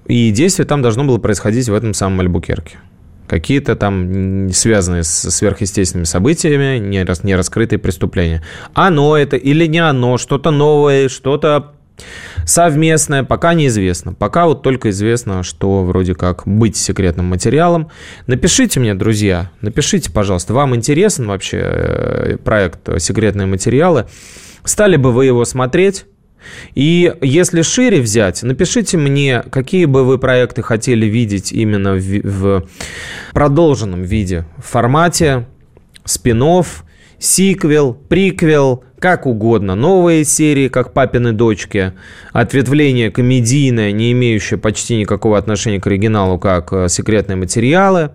и 0.07 0.31
действие 0.31 0.67
там 0.67 0.83
должно 0.83 1.05
было 1.05 1.19
происходить 1.19 1.69
в 1.69 1.75
этом 1.75 1.95
самом 1.95 2.21
Альбукерке 2.21 2.79
какие-то 3.27 3.77
там 3.77 4.51
связанные 4.53 5.03
с 5.03 5.31
сверхъестественными 5.31 6.05
событиями, 6.05 6.79
не, 6.79 7.05
рас, 7.05 7.25
не 7.25 7.35
раскрытые 7.35 7.79
преступления. 7.79 8.43
Оно 8.75 9.17
это 9.17 9.37
или 9.37 9.67
не 9.67 9.79
оно, 9.79 10.19
что-то 10.19 10.51
новое, 10.51 11.09
что-то 11.09 11.73
совместное, 12.45 13.25
пока 13.25 13.55
неизвестно. 13.55 14.13
Пока 14.13 14.47
вот 14.47 14.63
только 14.63 14.91
известно, 14.91 15.43
что 15.43 15.85
вроде 15.85 16.15
как 16.15 16.43
быть 16.47 16.77
секретным 16.77 17.27
материалом. 17.27 17.91
Напишите 18.27 18.81
мне, 18.81 18.95
друзья, 18.95 19.51
напишите, 19.61 20.13
пожалуйста, 20.13 20.55
вам 20.55 20.75
интересен 20.77 21.27
вообще 21.27 21.59
э, 21.63 22.37
проект 22.45 22.89
«Секретные 23.01 23.47
материалы»? 23.47 24.07
Стали 24.65 24.97
бы 24.97 25.13
вы 25.13 25.27
его 25.27 25.45
смотреть? 25.45 26.07
И 26.75 27.15
если 27.21 27.63
шире 27.63 28.01
взять, 28.01 28.43
напишите 28.43 28.97
мне, 28.97 29.43
какие 29.51 29.85
бы 29.87 30.05
вы 30.05 30.19
проекты 30.19 30.63
хотели 30.63 31.07
видеть 31.07 31.53
именно 31.53 31.95
в, 31.95 32.21
в 32.23 32.69
продолженном 33.33 34.03
виде, 34.03 34.45
в 34.59 34.67
формате 34.67 35.47
спин 36.05 36.43
сиквел, 37.19 37.95
приквел, 37.95 38.85
как 38.99 39.27
угодно. 39.27 39.75
Новые 39.75 40.25
серии, 40.25 40.69
как 40.69 40.93
«Папины 40.93 41.33
дочки», 41.33 41.93
ответвление 42.33 43.11
комедийное, 43.11 43.93
не 43.93 44.13
имеющее 44.13 44.59
почти 44.59 44.97
никакого 44.97 45.39
отношения 45.39 45.81
к 45.81 45.87
оригиналу, 45.87 46.39
как 46.39 46.73
э, 46.73 46.89
«Секретные 46.89 47.37
материалы». 47.37 48.11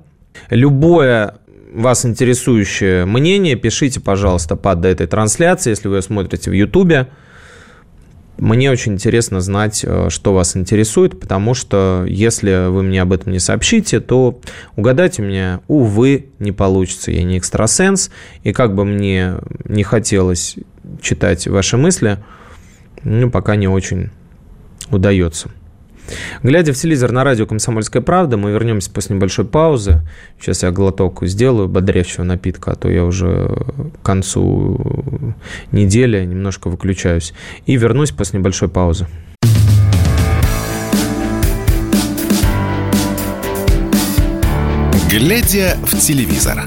Любое 0.50 1.36
вас 1.74 2.06
интересующее 2.06 3.06
мнение, 3.06 3.56
пишите, 3.56 4.00
пожалуйста, 4.00 4.56
под 4.56 4.86
этой 4.86 5.08
трансляцией, 5.08 5.72
если 5.72 5.88
вы 5.88 5.98
ее 5.98 6.02
смотрите 6.02 6.50
в 6.50 6.54
Ютубе. 6.54 7.08
Мне 8.42 8.72
очень 8.72 8.94
интересно 8.94 9.40
знать, 9.40 9.86
э, 9.86 10.10
что 10.10 10.34
вас 10.34 10.58
интересует, 10.58 11.20
потому 11.20 11.54
что 11.54 12.06
если 12.08 12.70
вы 12.72 12.82
мне 12.82 13.00
об 13.04 13.14
этом 13.14 13.32
не 13.32 13.38
сообщите, 13.38 14.00
то 14.00 14.42
угадать 14.76 15.20
у 15.20 15.24
меня, 15.24 15.62
увы, 15.68 16.26
не 16.40 16.52
получится. 16.52 17.12
Я 17.12 17.24
не 17.24 17.38
экстрасенс, 17.38 18.10
и 18.42 18.52
как 18.52 18.74
бы 18.74 18.84
мне 18.84 19.36
не 19.66 19.84
хотелось 19.84 20.56
читать 21.04 21.48
ваши 21.48 21.78
мысли, 21.78 22.18
ну, 23.04 23.30
пока 23.30 23.56
не 23.56 23.68
очень 23.68 24.10
удается. 24.90 25.52
Глядя 26.44 26.74
в 26.74 26.76
телевизор 26.76 27.12
на 27.12 27.24
радио 27.24 27.46
«Комсомольская 27.46 28.02
правда», 28.02 28.38
мы 28.38 28.52
вернемся 28.52 28.92
после 28.92 29.16
небольшой 29.16 29.46
паузы. 29.46 30.02
Сейчас 30.40 30.64
я 30.64 30.72
глоток 30.72 31.24
сделаю 31.24 31.68
бодрящего 31.68 32.24
напитка, 32.24 32.72
а 32.72 32.76
то 32.76 32.90
я 32.90 33.04
уже 33.04 33.56
к 34.02 34.06
концу 34.06 35.36
недели 35.72 36.24
немножко 36.26 36.70
выключаюсь. 36.70 37.34
И 37.66 37.76
вернусь 37.76 38.12
после 38.12 38.40
небольшой 38.40 38.70
паузы. 38.70 39.08
Глядя 45.10 45.76
в 45.84 45.98
телевизор. 45.98 46.64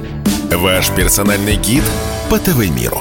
Ваш 0.52 0.90
персональный 0.90 1.56
гид 1.56 1.82
по 2.30 2.38
ТВ-миру. 2.38 2.98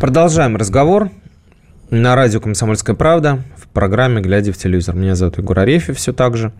Продолжаем 0.00 0.56
разговор 0.56 1.10
на 1.90 2.14
радио 2.14 2.40
«Комсомольская 2.40 2.94
правда» 2.94 3.40
в 3.56 3.66
программе 3.66 4.22
«Глядя 4.22 4.52
в 4.52 4.56
телевизор». 4.56 4.94
Меня 4.94 5.16
зовут 5.16 5.38
Егор 5.38 5.58
Арефьев 5.58 5.96
все 5.96 6.12
так 6.12 6.36
же. 6.36 6.52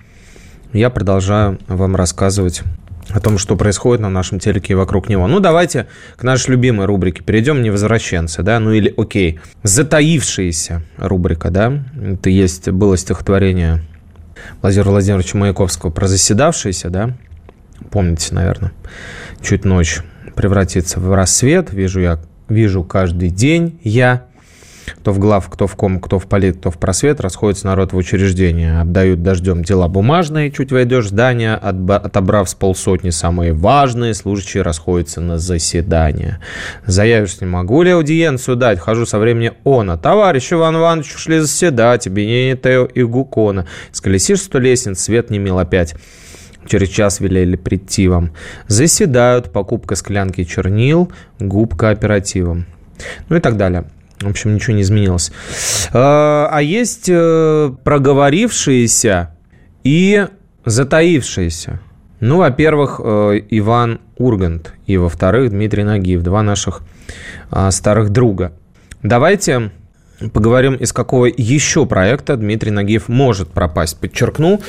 Я 0.72 0.90
продолжаю 0.90 1.58
вам 1.68 1.94
рассказывать 1.94 2.62
о 3.10 3.20
том, 3.20 3.38
что 3.38 3.56
происходит 3.56 4.00
на 4.02 4.10
нашем 4.10 4.40
телеке 4.40 4.72
и 4.72 4.76
вокруг 4.76 5.08
него. 5.08 5.28
Ну, 5.28 5.38
давайте 5.38 5.86
к 6.16 6.24
нашей 6.24 6.50
любимой 6.50 6.86
рубрике 6.86 7.22
перейдем, 7.22 7.62
«Невозвращенцы», 7.62 8.42
да, 8.42 8.58
ну 8.58 8.72
или, 8.72 8.92
окей, 8.96 9.38
затаившаяся 9.62 10.82
рубрика, 10.96 11.50
да, 11.50 11.84
это 11.94 12.28
есть, 12.28 12.68
было 12.68 12.96
стихотворение 12.96 13.82
Владимира 14.62 14.90
Владимировича 14.90 15.38
Маяковского 15.38 15.90
про 15.90 16.08
заседавшиеся, 16.08 16.90
да, 16.90 17.16
помните, 17.90 18.34
наверное, 18.34 18.72
чуть 19.40 19.64
ночь 19.64 20.00
превратится 20.34 20.98
в 20.98 21.12
рассвет, 21.14 21.72
вижу 21.72 22.00
я, 22.00 22.20
вижу 22.48 22.82
каждый 22.82 23.30
день 23.30 23.78
я, 23.84 24.26
кто 24.98 25.12
в 25.12 25.18
глав, 25.18 25.48
кто 25.48 25.66
в 25.66 25.76
ком, 25.76 26.00
кто 26.00 26.18
в 26.18 26.26
полит, 26.26 26.58
кто 26.58 26.70
в 26.70 26.78
просвет, 26.78 27.20
расходится 27.20 27.66
народ 27.66 27.92
в 27.92 27.96
учреждения. 27.96 28.80
Обдают 28.80 29.22
дождем 29.22 29.62
дела 29.62 29.88
бумажные, 29.88 30.50
чуть 30.50 30.72
войдешь 30.72 31.06
в 31.06 31.08
здание, 31.08 31.54
отобрав 31.54 32.48
с 32.48 32.54
полсотни 32.54 33.10
самые 33.10 33.52
важные, 33.52 34.14
служащие 34.14 34.62
расходятся 34.62 35.20
на 35.20 35.38
заседание. 35.38 36.38
Заявишь, 36.86 37.40
не 37.40 37.46
могу 37.46 37.82
ли 37.82 37.90
аудиенцию 37.90 38.56
дать? 38.56 38.78
Хожу 38.78 39.06
со 39.06 39.18
времени 39.18 39.52
она. 39.64 39.96
Товарищ 39.96 40.52
Иван 40.52 40.76
Иванович 40.76 41.14
ушли 41.14 41.38
заседать, 41.38 42.06
объединение 42.06 42.56
Тео 42.56 42.84
и 42.86 43.02
Гукона. 43.02 43.66
Сколесишь 43.92 44.42
сто 44.42 44.58
лестниц, 44.58 45.00
свет 45.00 45.30
не 45.30 45.38
мил 45.38 45.58
опять. 45.58 45.94
Через 46.66 46.88
час 46.88 47.20
велели 47.20 47.56
прийти 47.56 48.08
вам. 48.08 48.32
Заседают, 48.68 49.52
покупка 49.52 49.96
склянки 49.96 50.44
чернил, 50.44 51.10
губ 51.38 51.74
кооперативом. 51.74 52.66
Ну 53.28 53.36
и 53.36 53.40
так 53.40 53.56
далее. 53.56 53.86
В 54.20 54.28
общем, 54.28 54.54
ничего 54.54 54.76
не 54.76 54.82
изменилось. 54.82 55.32
А, 55.92 56.48
а 56.52 56.60
есть 56.60 57.08
э, 57.08 57.72
проговорившиеся 57.84 59.34
и 59.82 60.26
затаившиеся. 60.66 61.80
Ну, 62.20 62.36
во-первых, 62.36 63.00
э, 63.02 63.40
Иван 63.48 64.00
Ургант, 64.18 64.74
и 64.86 64.98
во-вторых, 64.98 65.50
Дмитрий 65.50 65.84
Нагиев, 65.84 66.22
два 66.22 66.42
наших 66.42 66.82
а, 67.50 67.70
старых 67.70 68.10
друга. 68.10 68.52
Давайте 69.02 69.70
поговорим, 70.34 70.74
из 70.74 70.92
какого 70.92 71.24
еще 71.24 71.86
проекта 71.86 72.36
Дмитрий 72.36 72.70
Нагиев 72.70 73.08
может 73.08 73.48
пропасть. 73.48 73.98
Подчеркну, 73.98 74.60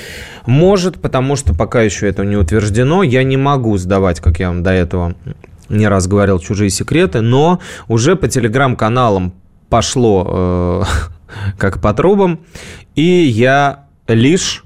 может, 0.46 1.02
потому 1.02 1.36
что 1.36 1.54
пока 1.54 1.82
еще 1.82 2.08
это 2.08 2.24
не 2.24 2.38
утверждено. 2.38 3.04
Я 3.04 3.24
не 3.24 3.36
могу 3.36 3.78
сдавать, 3.78 4.22
как 4.22 4.40
я 4.40 4.48
вам 4.48 4.64
до 4.64 4.72
этого 4.72 5.16
не 5.68 5.88
раз 5.88 6.08
говорил, 6.08 6.40
чужие 6.40 6.70
секреты, 6.70 7.22
но 7.22 7.60
уже 7.88 8.16
по 8.16 8.28
телеграм-каналам 8.28 9.34
пошло 9.72 10.28
э, 10.28 10.84
как 11.58 11.82
по 11.82 11.94
трубам, 11.94 12.42
и 12.94 13.02
я 13.02 13.86
лишь 14.08 14.64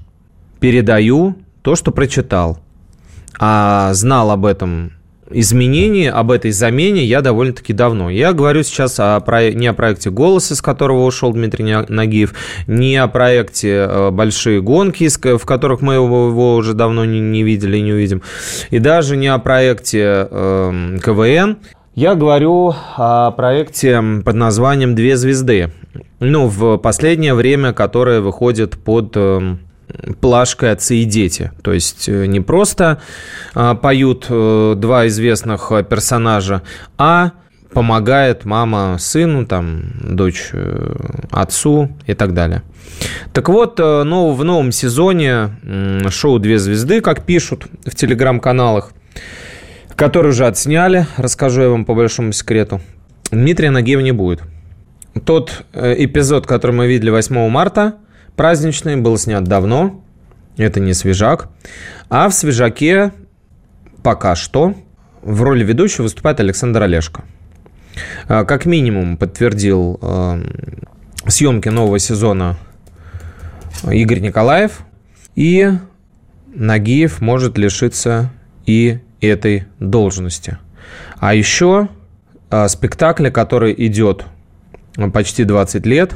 передаю 0.60 1.36
то, 1.62 1.76
что 1.76 1.92
прочитал. 1.92 2.58
А 3.38 3.94
знал 3.94 4.30
об 4.30 4.44
этом 4.44 4.92
изменении, 5.30 6.08
об 6.08 6.30
этой 6.30 6.50
замене 6.50 7.04
я 7.04 7.20
довольно-таки 7.20 7.72
давно. 7.72 8.10
Я 8.10 8.32
говорю 8.32 8.62
сейчас 8.62 8.98
о, 8.98 9.22
не 9.54 9.66
о 9.66 9.74
проекте 9.74 10.10
«Голос», 10.10 10.52
из 10.52 10.62
которого 10.62 11.04
ушел 11.04 11.32
Дмитрий 11.32 11.64
Нагиев, 11.88 12.34
не 12.66 12.96
о 12.96 13.08
проекте 13.08 13.86
э, 13.88 14.10
«Большие 14.10 14.60
гонки», 14.60 15.08
в 15.08 15.44
которых 15.44 15.82
мы 15.82 15.94
его 15.94 16.56
уже 16.56 16.74
давно 16.74 17.04
не, 17.04 17.20
не 17.20 17.42
видели 17.42 17.78
и 17.78 17.82
не 17.82 17.92
увидим, 17.92 18.22
и 18.70 18.78
даже 18.78 19.16
не 19.16 19.28
о 19.28 19.38
проекте 19.38 20.28
э, 20.30 20.98
КВН, 21.02 21.58
я 21.96 22.14
говорю 22.14 22.74
о 22.96 23.30
проекте 23.30 24.02
под 24.22 24.34
названием 24.34 24.94
«Две 24.94 25.16
звезды». 25.16 25.72
Ну, 26.20 26.46
в 26.46 26.76
последнее 26.76 27.32
время, 27.32 27.72
которое 27.72 28.20
выходит 28.20 28.76
под 28.76 29.12
э, 29.16 29.56
плашкой 30.20 30.72
«Отцы 30.72 30.96
и 30.96 31.04
дети». 31.04 31.52
То 31.62 31.72
есть 31.72 32.06
э, 32.06 32.26
не 32.26 32.40
просто 32.40 33.00
э, 33.54 33.74
поют 33.80 34.26
два 34.28 35.06
известных 35.06 35.72
персонажа, 35.88 36.60
а 36.98 37.32
помогает 37.72 38.44
мама 38.44 38.98
сыну, 38.98 39.46
там, 39.46 39.84
дочь 40.02 40.52
отцу 41.30 41.96
и 42.06 42.12
так 42.12 42.34
далее. 42.34 42.62
Так 43.32 43.48
вот, 43.48 43.78
ну, 43.78 44.32
в 44.32 44.44
новом 44.44 44.70
сезоне 44.70 45.56
шоу 46.10 46.38
«Две 46.40 46.58
звезды», 46.58 47.00
как 47.00 47.24
пишут 47.24 47.66
в 47.86 47.94
телеграм-каналах, 47.94 48.92
который 49.96 50.28
уже 50.28 50.46
отсняли, 50.46 51.06
расскажу 51.16 51.62
я 51.62 51.68
вам 51.70 51.84
по 51.84 51.94
большому 51.94 52.32
секрету. 52.32 52.80
Дмитрия 53.30 53.70
Нагиева 53.70 54.00
не 54.00 54.12
будет. 54.12 54.42
Тот 55.24 55.64
э, 55.72 55.94
эпизод, 56.04 56.46
который 56.46 56.72
мы 56.72 56.86
видели 56.86 57.10
8 57.10 57.48
марта, 57.48 57.94
праздничный, 58.36 58.96
был 58.96 59.16
снят 59.16 59.42
давно. 59.42 60.04
Это 60.58 60.78
не 60.78 60.92
свежак. 60.92 61.48
А 62.08 62.28
в 62.28 62.34
свежаке 62.34 63.12
пока 64.02 64.36
что 64.36 64.74
в 65.22 65.42
роли 65.42 65.64
ведущего 65.64 66.04
выступает 66.04 66.38
Александр 66.38 66.82
Олешко. 66.82 67.24
Э, 68.28 68.44
как 68.44 68.66
минимум 68.66 69.16
подтвердил 69.16 69.98
э, 70.02 70.42
съемки 71.26 71.70
нового 71.70 71.98
сезона 71.98 72.56
Игорь 73.90 74.20
Николаев. 74.20 74.80
И 75.34 75.70
Нагиев 76.54 77.20
может 77.20 77.58
лишиться 77.58 78.30
и 78.66 79.00
этой 79.26 79.64
должности. 79.78 80.58
А 81.18 81.34
еще 81.34 81.88
а, 82.50 82.68
спектакль, 82.68 83.30
который 83.30 83.74
идет 83.86 84.24
почти 85.12 85.44
20 85.44 85.84
лет, 85.86 86.14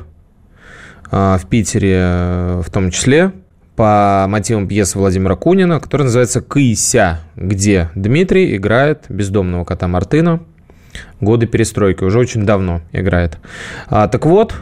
а, 1.10 1.38
в 1.38 1.46
Питере 1.46 1.98
э, 1.98 2.62
в 2.64 2.70
том 2.70 2.90
числе, 2.90 3.32
по 3.74 4.26
мотивам 4.28 4.68
пьесы 4.68 4.98
Владимира 4.98 5.34
Кунина, 5.36 5.80
который 5.80 6.02
называется 6.02 6.40
«Кыся», 6.40 7.20
где 7.34 7.90
Дмитрий 7.94 8.56
играет 8.56 9.06
бездомного 9.08 9.64
кота 9.64 9.88
Мартына. 9.88 10.40
Годы 11.20 11.46
перестройки, 11.46 12.04
уже 12.04 12.18
очень 12.18 12.44
давно 12.44 12.82
играет. 12.92 13.38
А, 13.88 14.06
так 14.08 14.26
вот, 14.26 14.54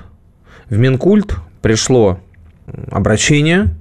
в 0.70 0.78
Минкульт 0.78 1.34
пришло 1.62 2.20
обращение 2.90 3.74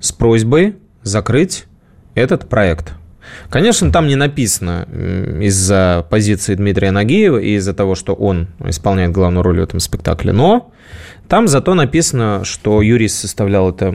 с 0.00 0.12
просьбой 0.12 0.76
закрыть 1.02 1.66
этот 2.14 2.48
проект– 2.48 2.94
Конечно, 3.50 3.90
там 3.92 4.06
не 4.06 4.16
написано 4.16 4.86
из-за 5.40 6.06
позиции 6.10 6.54
Дмитрия 6.54 6.90
Нагиева 6.90 7.38
и 7.38 7.56
из-за 7.56 7.74
того, 7.74 7.94
что 7.94 8.14
он 8.14 8.48
исполняет 8.64 9.12
главную 9.12 9.42
роль 9.42 9.60
в 9.60 9.62
этом 9.62 9.80
спектакле, 9.80 10.32
но 10.32 10.72
там 11.28 11.48
зато 11.48 11.74
написано, 11.74 12.42
что 12.44 12.82
юрист 12.82 13.18
составлял 13.18 13.70
это 13.70 13.90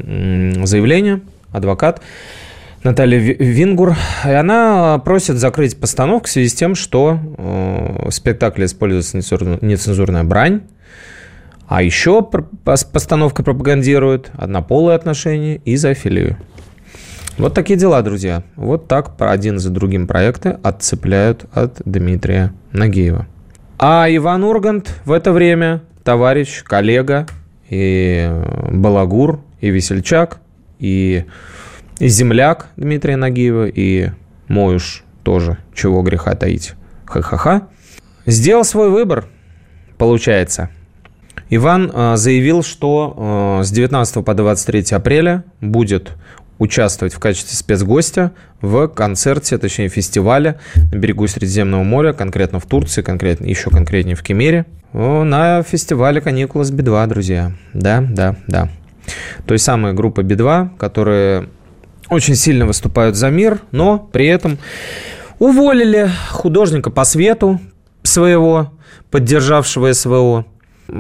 заявление, 0.66 1.22
адвокат, 1.52 2.02
Наталья 2.84 3.20
Вингур, 3.20 3.96
и 4.26 4.32
она 4.32 4.98
просит 5.00 5.38
закрыть 5.38 5.80
постановку 5.80 6.28
в 6.28 6.32
связи 6.32 6.50
с 6.50 6.56
тем, 6.56 6.74
что 6.74 7.20
э, 7.38 8.08
в 8.08 8.12
спектакле 8.12 8.66
используется 8.66 9.18
нецензурная 9.18 10.24
брань, 10.24 10.62
а 11.68 11.84
еще 11.84 12.28
постановка 12.64 13.44
пропагандирует 13.44 14.32
однополые 14.34 14.96
отношения 14.96 15.62
и 15.64 15.76
зоофилию. 15.76 16.38
Вот 17.38 17.54
такие 17.54 17.78
дела, 17.78 18.02
друзья. 18.02 18.44
Вот 18.56 18.88
так 18.88 19.14
один 19.20 19.60
за 19.60 19.70
другим 19.70 20.08
проекты 20.08 20.58
отцепляют 20.64 21.46
от 21.54 21.82
Дмитрия 21.86 22.54
Нагиева. 22.72 23.28
А 23.80 24.06
Иван 24.10 24.44
Ургант 24.44 24.94
в 25.06 25.12
это 25.12 25.32
время 25.32 25.82
товарищ, 26.04 26.64
коллега 26.64 27.26
и 27.70 28.30
балагур, 28.72 29.42
и 29.60 29.70
весельчак, 29.70 30.40
и, 30.80 31.26
земляк 32.00 32.68
Дмитрия 32.76 33.16
Нагиева, 33.16 33.68
и 33.68 34.10
уж 34.50 35.04
тоже, 35.24 35.58
чего 35.74 36.02
греха 36.02 36.36
таить, 36.36 36.74
ха-ха-ха, 37.06 37.70
сделал 38.26 38.66
свой 38.66 38.90
выбор, 38.90 39.26
получается. 39.98 40.70
Иван 41.50 41.92
э, 41.94 42.16
заявил, 42.16 42.64
что 42.64 43.60
э, 43.62 43.64
с 43.64 43.72
19 43.72 44.24
по 44.24 44.34
23 44.34 44.96
апреля 44.96 45.44
будет 45.60 46.14
участвовать 46.62 47.16
в 47.16 47.18
качестве 47.18 47.58
спецгостя 47.58 48.34
в 48.62 48.88
концерте, 48.88 49.58
точнее 49.58 49.90
фестивале 49.90 50.60
на 50.76 50.96
берегу 50.96 51.28
Средиземного 51.28 51.82
моря, 51.82 52.14
конкретно 52.14 52.60
в 52.60 52.68
Турции, 52.68 53.02
конкретно, 53.02 53.46
еще 53.46 53.72
конкретнее 53.72 54.16
в 54.16 54.22
Кемере, 54.22 54.68
на 54.94 55.64
фестивале 55.64 56.22
«Каникулы 56.22 56.64
с 56.64 56.70
Би-2», 56.70 57.08
друзья. 57.08 57.54
Да, 57.74 58.06
да, 58.08 58.36
да. 58.46 58.70
Той 59.48 59.58
самой 59.58 59.94
группы 59.94 60.22
Би-2, 60.22 60.78
которые 60.78 61.50
очень 62.10 62.36
сильно 62.36 62.68
выступают 62.68 63.16
за 63.16 63.32
мир, 63.32 63.62
но 63.72 63.98
при 63.98 64.28
этом 64.28 64.60
уволили 65.40 66.12
художника 66.30 66.92
по 66.92 67.06
свету 67.06 67.60
своего, 68.04 68.72
поддержавшего 69.10 69.92
СВО, 69.94 70.46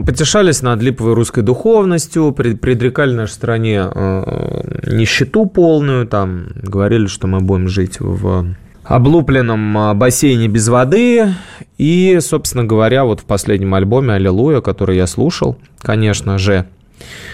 потешались 0.05 0.61
над 0.61 0.81
липовой 0.81 1.13
русской 1.13 1.41
духовностью, 1.41 2.31
предрекали 2.31 3.13
нашей 3.13 3.33
стране 3.33 3.83
э, 3.83 4.91
нищету 4.91 5.45
полную, 5.45 6.07
там 6.07 6.47
говорили, 6.55 7.07
что 7.07 7.27
мы 7.27 7.39
будем 7.41 7.67
жить 7.67 7.99
в 7.99 8.55
облупленном 8.83 9.77
а, 9.77 9.93
бассейне 9.93 10.47
без 10.47 10.67
воды. 10.67 11.33
И, 11.77 12.17
собственно 12.21 12.63
говоря, 12.63 13.05
вот 13.05 13.21
в 13.21 13.25
последнем 13.25 13.73
альбоме 13.73 14.13
«Аллилуйя», 14.13 14.61
который 14.61 14.97
я 14.97 15.07
слушал, 15.07 15.57
конечно 15.81 16.37
же, 16.37 16.65
Э, 16.99 17.30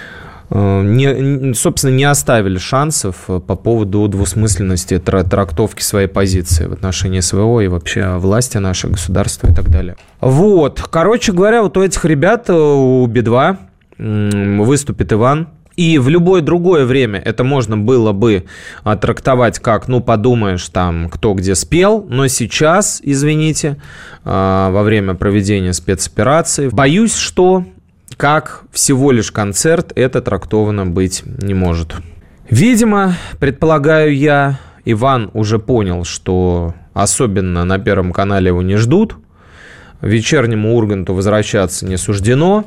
не, 0.49 1.53
собственно, 1.53 1.91
не 1.91 2.05
оставили 2.05 2.57
шансов 2.57 3.25
э, 3.27 3.39
по 3.39 3.55
поводу 3.55 4.07
двусмысленности 4.07 4.97
трактовки 4.97 5.81
своей 5.81 6.07
позиции 6.07 6.67
в 6.67 6.73
отношении 6.73 7.19
СВО 7.19 7.59
и 7.59 7.67
вообще 7.67 8.15
власти 8.17 8.57
нашего 8.57 8.91
государства 8.91 9.47
и 9.47 9.53
так 9.53 9.69
далее. 9.69 9.97
Вот. 10.21 10.81
Короче 10.89 11.33
говоря, 11.33 11.63
вот 11.63 11.75
у 11.75 11.83
этих 11.83 12.03
ребят, 12.05 12.49
э, 12.49 12.53
у 12.53 13.05
Би-2 13.07 13.57
выступит 14.63 15.11
Иван, 15.11 15.49
и 15.75 15.97
в 15.97 16.07
любое 16.07 16.41
другое 16.41 16.85
время 16.85 17.19
это 17.19 17.43
можно 17.43 17.77
было 17.77 18.11
бы 18.11 18.45
трактовать 18.83 19.59
как, 19.59 19.87
ну, 19.87 20.01
подумаешь, 20.01 20.67
там, 20.69 21.09
кто 21.09 21.33
где 21.33 21.55
спел, 21.55 22.05
но 22.07 22.27
сейчас, 22.27 22.99
извините, 23.03 23.77
во 24.23 24.81
время 24.83 25.15
проведения 25.15 25.73
спецоперации, 25.73 26.69
боюсь, 26.69 27.15
что 27.15 27.63
как 28.15 28.63
всего 28.71 29.11
лишь 29.11 29.31
концерт 29.31 29.91
это 29.95 30.21
трактовано 30.21 30.85
быть 30.85 31.23
не 31.25 31.53
может. 31.53 31.95
Видимо, 32.49 33.15
предполагаю 33.39 34.15
я, 34.15 34.59
Иван 34.85 35.29
уже 35.33 35.59
понял, 35.59 36.05
что 36.05 36.73
особенно 36.93 37.65
на 37.65 37.77
Первом 37.77 38.13
канале 38.13 38.47
его 38.47 38.61
не 38.61 38.77
ждут, 38.77 39.17
вечернему 40.01 40.75
Урганту 40.75 41.13
возвращаться 41.13 41.85
не 41.85 41.97
суждено, 41.97 42.65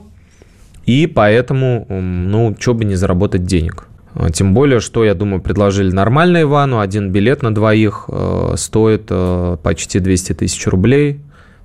и 0.85 1.07
поэтому, 1.07 1.87
ну, 1.88 2.55
что 2.59 2.74
бы 2.74 2.85
не 2.85 2.94
заработать 2.94 3.44
денег. 3.44 3.87
А, 4.14 4.31
тем 4.31 4.55
более, 4.55 4.81
что, 4.81 5.05
я 5.05 5.14
думаю, 5.14 5.40
предложили 5.40 5.92
нормально 5.92 6.42
Ивану. 6.42 6.81
Один 6.81 7.11
билет 7.11 7.42
на 7.42 7.55
двоих 7.55 8.07
э, 8.09 8.55
стоит 8.57 9.07
э, 9.11 9.57
почти 9.62 10.00
200 10.00 10.35
тысяч 10.35 10.66
рублей. 10.66 11.20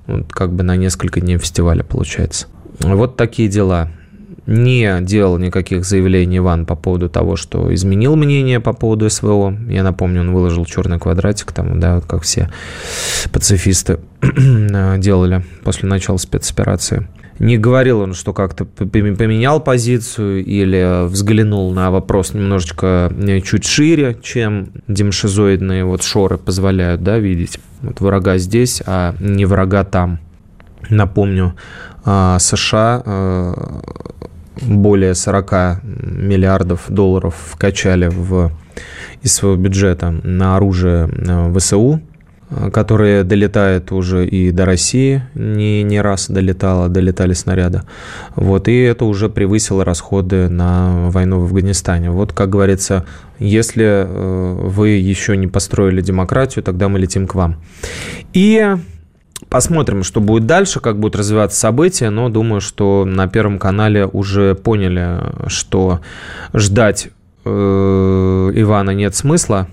Вот 0.05 0.31
как 0.31 0.53
бы 0.53 0.63
на 0.63 0.75
несколько 0.75 1.21
дней 1.21 1.38
фестиваля 1.38 1.83
получается. 1.83 2.47
Вот 2.79 3.17
такие 3.17 3.49
дела. 3.49 3.89
Не 4.45 4.99
делал 5.01 5.39
никаких 5.39 5.85
заявлений 5.85 6.38
Иван 6.38 6.67
по 6.67 6.75
поводу 6.75 7.09
того, 7.09 7.35
что 7.35 7.73
изменил 7.73 8.15
мнение 8.15 8.59
по 8.59 8.73
поводу 8.73 9.09
СВО. 9.09 9.55
Я 9.67 9.81
напомню, 9.81 10.21
он 10.21 10.33
выложил 10.33 10.65
черный 10.65 10.99
квадратик, 10.99 11.51
там, 11.51 11.79
да, 11.79 11.95
вот 11.95 12.05
как 12.05 12.21
все 12.21 12.51
пацифисты 13.31 13.99
делали 14.99 15.43
после 15.63 15.89
начала 15.89 16.17
спецоперации. 16.17 17.07
Не 17.39 17.57
говорил 17.57 17.99
он, 17.99 18.13
что 18.13 18.31
как-то 18.33 18.63
поменял 18.65 19.59
позицию 19.59 20.45
или 20.45 21.05
взглянул 21.07 21.73
на 21.73 21.91
вопрос 21.91 22.33
немножечко 22.33 23.11
э, 23.11 23.41
чуть 23.41 23.65
шире, 23.65 24.17
чем 24.21 24.69
демшизоидные 24.88 25.83
вот 25.83 26.01
шоры 26.01 26.38
позволяют 26.38 27.03
да, 27.03 27.19
видеть. 27.19 27.59
Вот 27.81 27.99
врага 27.99 28.38
здесь, 28.38 28.81
а 28.85 29.15
не 29.19 29.45
врага 29.45 29.83
там. 29.83 30.19
Напомню, 30.89 31.55
США 32.06 33.02
э, 33.06 33.54
более 34.62 35.15
40 35.15 35.84
миллиардов 35.84 36.86
долларов 36.88 37.36
вкачали 37.52 38.08
в, 38.08 38.52
из 39.22 39.34
своего 39.34 39.58
бюджета 39.58 40.12
на 40.12 40.56
оружие 40.56 41.10
э, 41.10 41.54
ВСУ, 41.58 42.02
которое 42.72 43.24
долетает 43.24 43.91
уже 43.91 44.28
и 44.28 44.52
до 44.52 44.65
России, 44.65 45.24
не, 45.34 45.82
не 45.84 46.00
раз 46.00 46.30
долетало, 46.30 46.89
долетали 46.89 47.34
снаряды. 47.34 47.82
Вот, 48.36 48.68
и 48.68 48.82
это 48.82 49.06
уже 49.06 49.30
превысило 49.30 49.84
расходы 49.84 50.48
на 50.48 51.10
войну 51.10 51.39
в 51.39 51.46
Афганистане. 51.46 52.12
Вот, 52.12 52.34
как 52.34 52.50
говорится, 52.50 53.06
если 53.39 54.06
э, 54.06 54.54
вы 54.68 54.89
еще 54.89 55.36
не 55.38 55.48
построили 55.48 56.02
демократию, 56.02 56.63
тогда 56.63 56.88
мы 56.88 57.00
летим 57.00 57.26
к 57.28 57.34
вам. 57.34 57.58
И 58.34 58.76
Посмотрим, 59.50 60.04
что 60.04 60.21
будет 60.21 60.45
дальше, 60.45 60.80
как 60.80 60.98
будут 60.98 61.17
развиваться 61.17 61.60
события, 61.60 62.10
но 62.10 62.30
думаю, 62.30 62.62
что 62.62 63.06
на 63.06 63.28
Первом 63.28 63.60
канале 63.60 64.06
уже 64.06 64.56
поняли, 64.56 65.19
что 65.48 66.00
ждать 66.54 67.10
э, 67.43 67.50
Ивана 67.50 68.91
нет 68.91 69.13
смысла, 69.15 69.67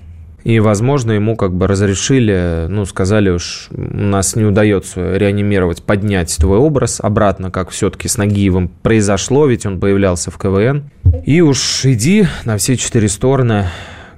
и, 0.45 0.59
возможно, 0.59 1.13
ему 1.13 1.37
как 1.37 1.55
бы 1.55 1.69
разрешили, 1.69 2.67
ну, 2.69 2.85
сказали 2.85 3.31
уж, 3.31 3.69
у 3.71 3.81
нас 3.81 4.35
не 4.35 4.45
удается 4.45 5.17
реанимировать, 5.17 5.85
поднять 5.85 6.37
твой 6.37 6.59
образ 6.59 6.99
обратно, 7.01 7.53
как 7.53 7.71
все-таки 7.71 8.09
с 8.09 8.17
Нагиевым 8.17 8.69
произошло, 8.69 9.47
ведь 9.47 9.67
он 9.67 9.79
появлялся 9.79 10.33
в 10.33 10.39
КВН. 10.39 10.91
И 11.25 11.41
уж 11.41 11.85
иди 11.85 12.27
на 12.45 12.57
все 12.57 12.77
четыре 12.77 13.09
стороны, 13.09 13.67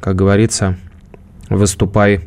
как 0.00 0.16
говорится, 0.16 0.78
выступай 1.50 2.20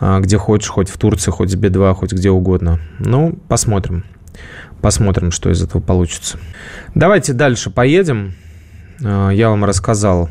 где 0.00 0.38
хочешь, 0.38 0.68
хоть 0.68 0.88
в 0.88 0.98
Турции, 0.98 1.30
хоть 1.30 1.50
с 1.50 1.54
Би-2, 1.54 1.94
хоть 1.94 2.12
где 2.12 2.30
угодно. 2.30 2.80
Ну, 2.98 3.38
посмотрим. 3.48 4.04
Посмотрим, 4.80 5.30
что 5.30 5.50
из 5.50 5.62
этого 5.62 5.80
получится. 5.80 6.38
Давайте 6.94 7.32
дальше 7.32 7.70
поедем. 7.70 8.34
А, 9.02 9.30
я 9.30 9.48
вам 9.48 9.64
рассказал, 9.64 10.28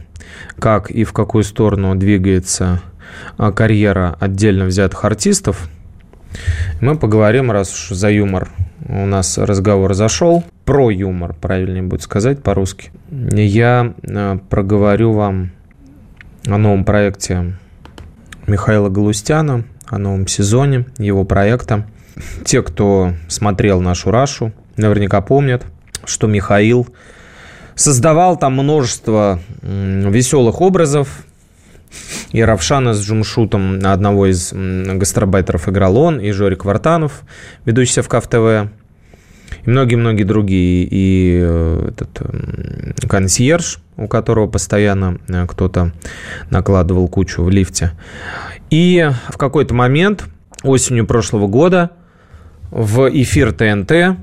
как 0.59 0.91
и 0.91 1.03
в 1.03 1.13
какую 1.13 1.43
сторону 1.43 1.95
двигается 1.95 2.81
а, 3.37 3.51
карьера 3.51 4.15
отдельно 4.19 4.65
взятых 4.65 5.03
артистов. 5.05 5.69
Мы 6.81 6.97
поговорим, 6.97 7.51
раз 7.51 7.73
уж 7.73 7.97
за 7.97 8.09
юмор 8.09 8.49
у 8.87 9.05
нас 9.05 9.37
разговор 9.37 9.93
зашел, 9.93 10.43
про 10.65 10.89
юмор, 10.89 11.33
правильнее 11.33 11.83
будет 11.83 12.01
сказать 12.01 12.43
по-русски. 12.43 12.91
Я 13.09 13.93
проговорю 14.49 15.13
вам 15.13 15.51
о 16.45 16.57
новом 16.57 16.83
проекте 16.83 17.53
Михаила 18.47 18.89
Галустяна 18.89 19.65
о 19.87 19.97
новом 19.97 20.27
сезоне 20.27 20.85
его 20.97 21.23
проекта. 21.23 21.87
Те, 22.45 22.61
кто 22.61 23.13
смотрел 23.27 23.81
нашу 23.81 24.11
Рашу, 24.11 24.53
наверняка 24.77 25.21
помнят, 25.21 25.65
что 26.05 26.27
Михаил 26.27 26.87
создавал 27.75 28.37
там 28.37 28.53
множество 28.53 29.39
веселых 29.61 30.61
образов. 30.61 31.25
И 32.31 32.41
Равшана 32.41 32.95
с 32.95 33.05
Джумшутом, 33.05 33.79
одного 33.85 34.25
из 34.25 34.51
гастробайтеров, 34.51 35.69
играл 35.69 35.97
он, 35.97 36.19
и 36.19 36.31
Жорик 36.31 36.65
Вартанов, 36.65 37.21
ведущий 37.65 38.01
в 38.01 38.09
КФТВ 38.09 38.71
и 39.65 39.69
многие-многие 39.69 40.23
другие. 40.23 40.87
И 40.89 41.39
э, 41.39 41.89
этот 41.91 43.07
консьерж, 43.07 43.79
у 43.97 44.07
которого 44.07 44.47
постоянно 44.47 45.19
э, 45.27 45.45
кто-то 45.47 45.91
накладывал 46.49 47.07
кучу 47.07 47.43
в 47.43 47.49
лифте. 47.49 47.91
И 48.69 49.09
в 49.29 49.37
какой-то 49.37 49.73
момент 49.73 50.25
осенью 50.63 51.05
прошлого 51.05 51.47
года 51.47 51.91
в 52.71 53.09
эфир 53.11 53.51
ТНТ 53.51 54.17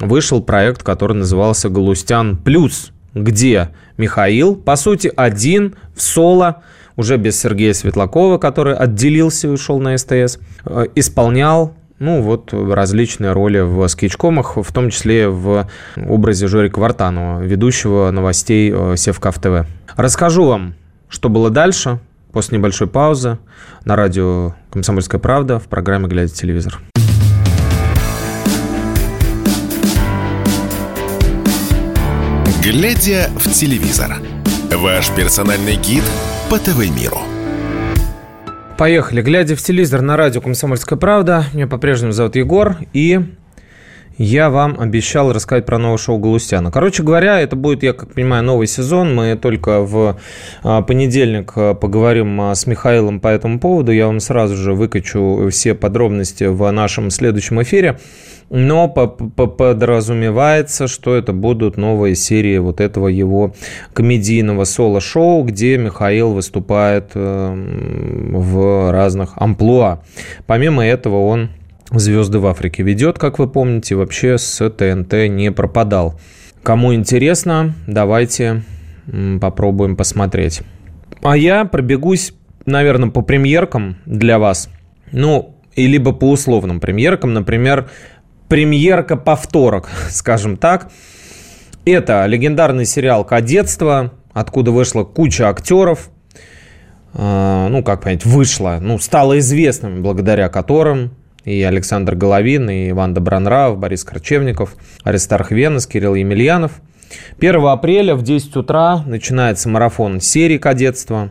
вышел 0.00 0.42
проект, 0.42 0.82
который 0.82 1.16
назывался 1.16 1.68
«Галустян 1.68 2.36
плюс», 2.36 2.92
где 3.14 3.70
Михаил, 3.96 4.54
по 4.54 4.76
сути, 4.76 5.12
один 5.14 5.74
в 5.94 6.02
соло, 6.02 6.62
уже 6.96 7.16
без 7.16 7.40
Сергея 7.40 7.72
Светлакова, 7.72 8.38
который 8.38 8.74
отделился 8.74 9.48
и 9.48 9.50
ушел 9.50 9.80
на 9.80 9.96
СТС, 9.96 10.38
э, 10.64 10.86
исполнял 10.94 11.74
ну, 12.00 12.22
вот 12.22 12.54
различные 12.54 13.32
роли 13.32 13.60
в 13.60 13.86
скетчкомах, 13.88 14.56
в 14.56 14.72
том 14.72 14.88
числе 14.88 15.28
в 15.28 15.68
образе 15.96 16.46
Жори 16.46 16.70
Квартанова, 16.70 17.42
ведущего 17.42 18.10
новостей 18.10 18.72
э, 18.74 18.96
Севкаф 18.96 19.38
ТВ. 19.38 19.66
Расскажу 19.96 20.46
вам, 20.46 20.72
что 21.10 21.28
было 21.28 21.50
дальше 21.50 21.98
после 22.32 22.56
небольшой 22.56 22.86
паузы 22.86 23.36
на 23.84 23.96
радио 23.96 24.54
«Комсомольская 24.70 25.20
правда» 25.20 25.58
в 25.58 25.64
программе 25.64 26.08
«Глядя 26.08 26.32
телевизор». 26.32 26.80
«Глядя 32.62 33.28
в 33.36 33.52
телевизор»– 33.52 34.16
ваш 34.72 35.10
персональный 35.10 35.76
гид 35.76 36.04
по 36.48 36.58
ТВ-миру. 36.58 37.18
Поехали. 38.80 39.20
Глядя 39.20 39.56
в 39.56 39.60
телевизор 39.60 40.00
на 40.00 40.16
радио 40.16 40.40
«Комсомольская 40.40 40.98
правда». 40.98 41.44
Меня 41.52 41.66
по-прежнему 41.66 42.12
зовут 42.12 42.34
Егор. 42.34 42.78
И 42.94 43.20
я 44.16 44.48
вам 44.48 44.80
обещал 44.80 45.34
рассказать 45.34 45.66
про 45.66 45.76
новое 45.76 45.98
шоу 45.98 46.16
Галустяна. 46.16 46.70
Короче 46.70 47.02
говоря, 47.02 47.40
это 47.42 47.56
будет, 47.56 47.82
я 47.82 47.92
как 47.92 48.14
понимаю, 48.14 48.42
новый 48.42 48.66
сезон. 48.66 49.14
Мы 49.14 49.36
только 49.36 49.82
в 49.82 50.18
а, 50.62 50.80
понедельник 50.80 51.52
а, 51.56 51.74
поговорим 51.74 52.40
а, 52.40 52.54
с 52.54 52.66
Михаилом 52.66 53.20
по 53.20 53.28
этому 53.28 53.60
поводу. 53.60 53.92
Я 53.92 54.06
вам 54.06 54.18
сразу 54.18 54.56
же 54.56 54.72
выкачу 54.72 55.50
все 55.50 55.74
подробности 55.74 56.44
в 56.44 56.70
нашем 56.70 57.10
следующем 57.10 57.60
эфире. 57.60 58.00
Но 58.50 58.88
подразумевается, 58.88 60.88
что 60.88 61.14
это 61.14 61.32
будут 61.32 61.76
новые 61.76 62.16
серии 62.16 62.58
вот 62.58 62.80
этого 62.80 63.06
его 63.06 63.54
комедийного 63.92 64.64
соло-шоу, 64.64 65.44
где 65.44 65.78
Михаил 65.78 66.32
выступает 66.32 67.12
эм, 67.14 68.32
в 68.32 68.90
разных 68.90 69.34
амплуа. 69.36 70.02
Помимо 70.46 70.84
этого 70.84 71.26
он 71.26 71.50
«Звезды 71.92 72.40
в 72.40 72.46
Африке» 72.48 72.82
ведет, 72.82 73.20
как 73.20 73.38
вы 73.38 73.48
помните, 73.48 73.94
вообще 73.94 74.36
с 74.36 74.68
ТНТ 74.68 75.28
не 75.28 75.52
пропадал. 75.52 76.18
Кому 76.64 76.92
интересно, 76.92 77.72
давайте 77.86 78.62
попробуем 79.40 79.96
посмотреть. 79.96 80.62
А 81.22 81.36
я 81.36 81.64
пробегусь, 81.64 82.34
наверное, 82.66 83.10
по 83.10 83.22
премьеркам 83.22 83.96
для 84.06 84.40
вас. 84.40 84.70
Ну, 85.12 85.54
и 85.74 85.86
либо 85.86 86.12
по 86.12 86.30
условным 86.30 86.80
премьеркам, 86.80 87.32
например, 87.32 87.88
премьерка 88.50 89.16
повторок, 89.16 89.88
скажем 90.10 90.58
так. 90.58 90.90
Это 91.86 92.26
легендарный 92.26 92.84
сериал 92.84 93.24
«Кадетство», 93.24 94.12
откуда 94.34 94.72
вышла 94.72 95.04
куча 95.04 95.48
актеров, 95.48 96.10
а, 97.14 97.68
ну, 97.68 97.82
как 97.82 98.02
понять, 98.02 98.26
вышла, 98.26 98.78
ну, 98.80 98.98
стало 98.98 99.38
известным, 99.38 100.02
благодаря 100.02 100.48
которым 100.48 101.12
и 101.44 101.62
Александр 101.62 102.16
Головин, 102.16 102.68
и 102.68 102.90
Иван 102.90 103.14
Добронравов, 103.14 103.78
Борис 103.78 104.04
Корчевников, 104.04 104.74
Аристарх 105.04 105.52
Венес, 105.52 105.86
Кирилл 105.86 106.14
Емельянов. 106.14 106.82
1 107.38 107.64
апреля 107.66 108.14
в 108.14 108.22
10 108.22 108.56
утра 108.56 109.02
начинается 109.06 109.68
марафон 109.68 110.20
серии 110.20 110.58
кадетства. 110.58 111.30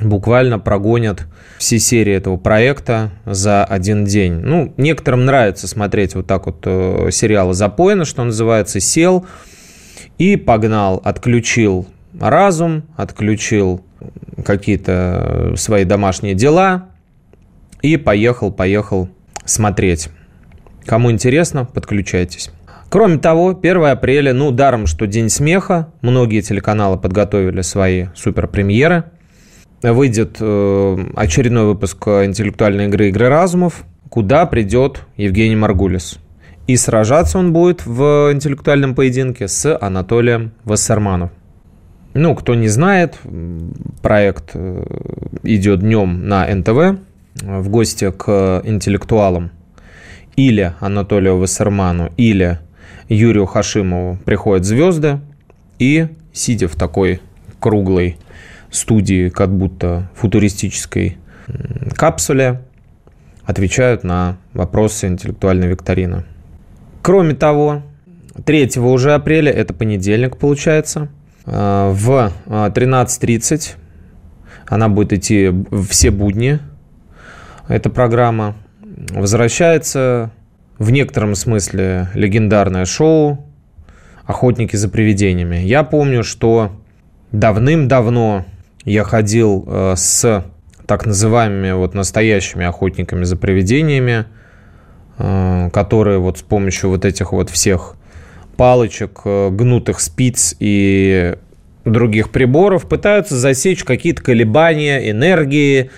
Буквально 0.00 0.58
прогонят 0.58 1.26
все 1.58 1.78
серии 1.78 2.12
этого 2.12 2.36
проекта 2.36 3.10
за 3.24 3.64
один 3.64 4.04
день. 4.04 4.34
Ну, 4.34 4.72
некоторым 4.76 5.24
нравится 5.24 5.68
смотреть 5.68 6.14
вот 6.14 6.26
так 6.26 6.46
вот 6.46 6.62
э, 6.64 7.08
сериалы 7.10 7.54
запойно, 7.54 8.04
что 8.04 8.24
называется, 8.24 8.80
сел 8.80 9.26
и 10.18 10.36
погнал, 10.36 11.00
отключил 11.04 11.86
разум, 12.18 12.84
отключил 12.96 13.84
какие-то 14.44 15.54
свои 15.56 15.84
домашние 15.84 16.34
дела 16.34 16.88
и 17.82 17.96
поехал, 17.96 18.52
поехал 18.52 19.08
смотреть. 19.44 20.08
Кому 20.84 21.10
интересно, 21.10 21.64
подключайтесь. 21.64 22.50
Кроме 22.88 23.18
того, 23.18 23.50
1 23.50 23.84
апреля, 23.84 24.32
ну, 24.32 24.52
даром, 24.52 24.86
что 24.86 25.06
День 25.06 25.28
смеха, 25.28 25.92
многие 26.02 26.40
телеканалы 26.40 26.96
подготовили 26.98 27.62
свои 27.62 28.06
суперпремьеры. 28.14 29.04
Выйдет 29.92 30.38
э, 30.40 30.96
очередной 31.14 31.66
выпуск 31.66 32.08
интеллектуальной 32.08 32.86
игры 32.86 33.08
«Игры 33.08 33.28
разумов», 33.28 33.84
куда 34.08 34.44
придет 34.46 35.02
Евгений 35.16 35.54
Маргулис. 35.54 36.18
И 36.66 36.76
сражаться 36.76 37.38
он 37.38 37.52
будет 37.52 37.86
в 37.86 38.30
интеллектуальном 38.32 38.96
поединке 38.96 39.46
с 39.46 39.78
Анатолием 39.78 40.50
Вассерманом. 40.64 41.30
Ну, 42.14 42.34
кто 42.34 42.56
не 42.56 42.66
знает, 42.66 43.16
проект 44.02 44.50
э, 44.54 44.84
идет 45.44 45.80
днем 45.80 46.26
на 46.26 46.52
НТВ 46.52 46.98
в 47.42 47.68
гости 47.68 48.10
к 48.10 48.62
интеллектуалам 48.64 49.50
или 50.34 50.74
Анатолию 50.80 51.38
Вассерману, 51.38 52.10
или 52.16 52.58
Юрию 53.08 53.46
Хашимову 53.46 54.18
приходят 54.24 54.64
звезды 54.64 55.20
и, 55.78 56.08
сидя 56.32 56.66
в 56.66 56.74
такой 56.74 57.20
круглой 57.60 58.16
студии, 58.70 59.28
как 59.28 59.56
будто 59.56 60.10
футуристической 60.14 61.18
капсуле, 61.94 62.62
отвечают 63.44 64.04
на 64.04 64.38
вопросы 64.52 65.06
интеллектуальной 65.06 65.68
викторины. 65.68 66.24
Кроме 67.02 67.34
того, 67.34 67.82
3 68.44 68.78
уже 68.78 69.14
апреля, 69.14 69.52
это 69.52 69.72
понедельник 69.72 70.36
получается, 70.36 71.08
э, 71.46 71.90
в 71.92 72.32
13.30 72.46 73.76
она 74.66 74.88
будет 74.88 75.12
идти 75.12 75.52
все 75.88 76.10
будни 76.10 76.58
эта 77.68 77.88
программа. 77.88 78.56
Возвращается 79.10 80.30
в 80.78 80.90
некотором 80.90 81.34
смысле 81.34 82.08
легендарное 82.14 82.84
шоу 82.84 83.44
«Охотники 84.24 84.74
за 84.74 84.88
привидениями». 84.88 85.56
Я 85.56 85.84
помню, 85.84 86.24
что 86.24 86.72
давным-давно 87.32 88.44
я 88.86 89.04
ходил 89.04 89.64
э, 89.66 89.94
с 89.96 90.44
так 90.86 91.04
называемыми 91.04 91.72
вот 91.72 91.94
настоящими 91.94 92.64
охотниками 92.64 93.24
за 93.24 93.36
привидениями, 93.36 94.26
э, 95.18 95.70
которые 95.72 96.18
вот 96.18 96.38
с 96.38 96.42
помощью 96.42 96.90
вот 96.90 97.04
этих 97.04 97.32
вот 97.32 97.50
всех 97.50 97.96
палочек, 98.56 99.20
э, 99.24 99.50
гнутых 99.50 100.00
спиц 100.00 100.54
и 100.60 101.36
других 101.84 102.30
приборов 102.30 102.88
пытаются 102.88 103.36
засечь 103.36 103.82
какие-то 103.82 104.22
колебания 104.22 105.10
энергии, 105.10 105.90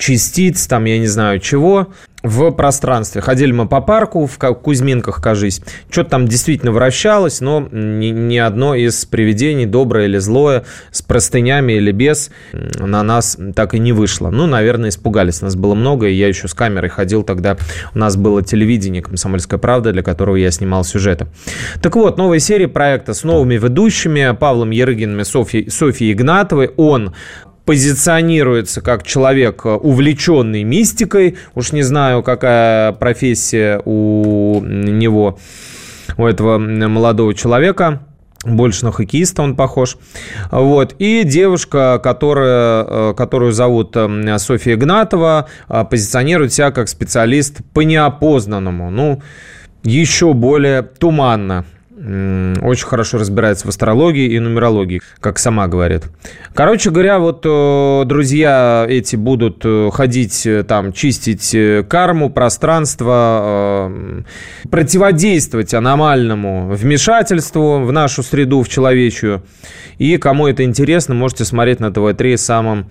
частиц, 0.00 0.66
там, 0.66 0.86
я 0.86 0.98
не 0.98 1.06
знаю 1.06 1.38
чего, 1.38 1.88
в 2.22 2.50
пространстве. 2.50 3.20
Ходили 3.20 3.52
мы 3.52 3.66
по 3.66 3.80
парку, 3.80 4.26
в 4.26 4.38
Кузьминках, 4.38 5.22
кажись. 5.22 5.62
Что-то 5.90 6.10
там 6.10 6.28
действительно 6.28 6.72
вращалось, 6.72 7.40
но 7.40 7.66
ни, 7.70 8.06
ни 8.06 8.36
одно 8.36 8.74
из 8.74 9.04
привидений, 9.06 9.66
доброе 9.66 10.06
или 10.06 10.18
злое, 10.18 10.64
с 10.90 11.00
простынями 11.00 11.74
или 11.74 11.92
без, 11.92 12.30
на 12.52 13.02
нас 13.02 13.38
так 13.54 13.74
и 13.74 13.78
не 13.78 13.92
вышло. 13.92 14.30
Ну, 14.30 14.46
наверное, 14.46 14.90
испугались. 14.90 15.40
Нас 15.40 15.56
было 15.56 15.74
много, 15.74 16.08
и 16.08 16.14
я 16.14 16.28
еще 16.28 16.48
с 16.48 16.54
камерой 16.54 16.90
ходил 16.90 17.22
тогда. 17.22 17.56
У 17.94 17.98
нас 17.98 18.16
было 18.16 18.42
телевидение 18.42 19.02
«Комсомольская 19.02 19.58
правда», 19.58 19.92
для 19.92 20.02
которого 20.02 20.36
я 20.36 20.50
снимал 20.50 20.84
сюжеты. 20.84 21.26
Так 21.80 21.96
вот, 21.96 22.18
новая 22.18 22.38
серия 22.38 22.68
проекта 22.68 23.14
с 23.14 23.24
новыми 23.24 23.54
ведущими. 23.54 24.36
Павлом 24.38 24.70
Ерыгиным 24.70 25.20
и 25.20 25.24
Софьей, 25.24 25.70
Софьей 25.70 26.12
Игнатовой. 26.12 26.70
Он 26.76 27.14
позиционируется 27.64 28.80
как 28.80 29.02
человек, 29.04 29.62
э, 29.64 29.70
увлеченный 29.70 30.62
мистикой. 30.62 31.38
Уж 31.54 31.72
не 31.72 31.82
знаю, 31.82 32.22
какая 32.22 32.92
профессия 32.92 33.80
у 33.84 34.60
него, 34.60 35.38
у 36.16 36.26
этого 36.26 36.58
молодого 36.58 37.34
человека 37.34 38.02
больше 38.44 38.86
на 38.86 38.92
хоккеиста 38.92 39.42
он 39.42 39.54
похож. 39.54 39.98
Вот. 40.50 40.94
И 40.98 41.24
девушка, 41.24 42.00
которая, 42.02 42.84
э, 42.88 43.14
которую 43.14 43.52
зовут 43.52 43.94
э, 43.94 44.38
Софья 44.38 44.74
Игнатова, 44.74 45.48
позиционирует 45.90 46.52
себя 46.52 46.70
как 46.70 46.88
специалист 46.88 47.58
по 47.74 47.82
неопознанному. 47.82 48.90
Ну, 48.90 49.22
еще 49.82 50.32
более 50.32 50.82
туманно 50.82 51.66
очень 52.02 52.86
хорошо 52.86 53.18
разбирается 53.18 53.66
в 53.66 53.68
астрологии 53.68 54.32
и 54.32 54.38
нумерологии, 54.38 55.02
как 55.20 55.38
сама 55.38 55.68
говорит. 55.68 56.04
Короче 56.54 56.90
говоря, 56.90 57.18
вот 57.18 57.44
э, 57.44 58.02
друзья 58.06 58.86
эти 58.88 59.16
будут 59.16 59.60
э, 59.64 59.90
ходить 59.92 60.46
э, 60.46 60.62
там, 60.62 60.94
чистить 60.94 61.54
карму, 61.88 62.30
пространство, 62.30 63.92
противодействовать 64.70 65.74
аномальному 65.74 66.70
вмешательству 66.70 67.80
в 67.80 67.92
нашу 67.92 68.22
среду, 68.22 68.62
в 68.62 68.68
человечью. 68.68 69.42
И 69.98 70.16
кому 70.16 70.46
это 70.46 70.64
интересно, 70.64 71.14
можете 71.14 71.44
смотреть 71.44 71.80
на 71.80 71.92
ТВ-3 71.92 72.38
самым 72.38 72.90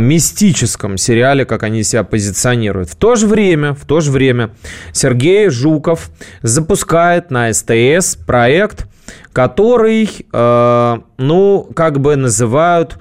мистическом 0.00 0.96
сериале, 0.96 1.44
как 1.44 1.62
они 1.62 1.82
себя 1.82 2.04
позиционируют. 2.04 2.90
В 2.90 2.96
то 2.96 3.14
же 3.14 3.26
время, 3.26 3.74
в 3.74 3.84
то 3.84 4.00
же 4.00 4.10
время 4.10 4.50
Сергей 4.92 5.48
Жуков 5.48 6.10
запускает 6.42 7.30
на 7.30 7.52
СТС 7.52 8.16
проект, 8.16 8.86
который, 9.32 10.08
э, 10.32 10.98
ну, 11.18 11.68
как 11.74 12.00
бы 12.00 12.16
называют 12.16 12.98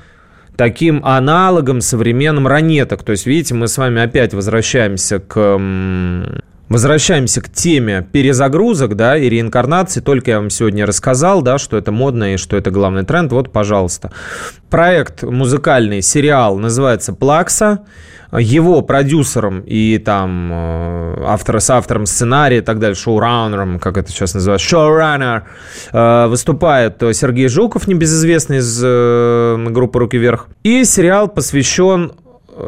таким 0.56 1.04
аналогом 1.04 1.82
современным 1.82 2.48
ранеток. 2.48 3.04
То 3.04 3.14
есть, 3.14 3.26
видите, 3.26 3.54
мы 3.56 3.68
с 3.68 3.78
вами 3.78 4.02
опять 4.02 4.34
возвращаемся 4.34 5.20
к 5.20 5.60
Возвращаемся 6.72 7.42
к 7.42 7.50
теме 7.50 8.08
перезагрузок, 8.14 8.96
да, 8.96 9.18
и 9.18 9.28
реинкарнации. 9.28 10.00
Только 10.00 10.32
я 10.32 10.40
вам 10.40 10.50
сегодня 10.50 10.86
рассказал, 10.86 11.42
да, 11.42 11.58
что 11.58 11.76
это 11.76 11.92
модно 11.92 12.36
и 12.36 12.38
что 12.38 12.56
это 12.56 12.72
главный 12.72 13.04
тренд. 13.04 13.34
Вот, 13.34 13.52
пожалуйста. 13.52 14.14
Проект 14.70 15.24
музыкальный, 15.24 16.02
сериал 16.02 16.58
называется 16.58 17.12
«Плакса». 17.12 17.80
Его 18.32 18.82
продюсером 18.84 19.60
и 19.66 19.98
там 19.98 20.50
э, 20.54 21.24
автор, 21.26 21.60
с 21.60 21.70
автором 21.70 22.06
сценария 22.06 22.60
и 22.60 22.62
так 22.62 22.80
далее, 22.80 22.96
шоураннером, 22.96 23.78
как 23.78 23.98
это 23.98 24.10
сейчас 24.10 24.34
называется, 24.34 24.66
шоураннер, 24.70 25.44
э, 25.92 26.28
выступает 26.28 27.04
Сергей 27.12 27.50
Жуков, 27.50 27.90
небезызвестный 27.90 28.60
из 28.60 28.82
э, 28.82 29.58
группы 29.72 30.00
«Руки 30.00 30.18
вверх». 30.18 30.48
И 30.64 30.86
сериал 30.86 31.28
посвящен 31.28 32.14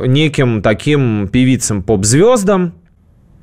неким 0.06 0.62
таким 0.62 1.30
певицам 1.30 1.82
поп-звездам, 1.82 2.74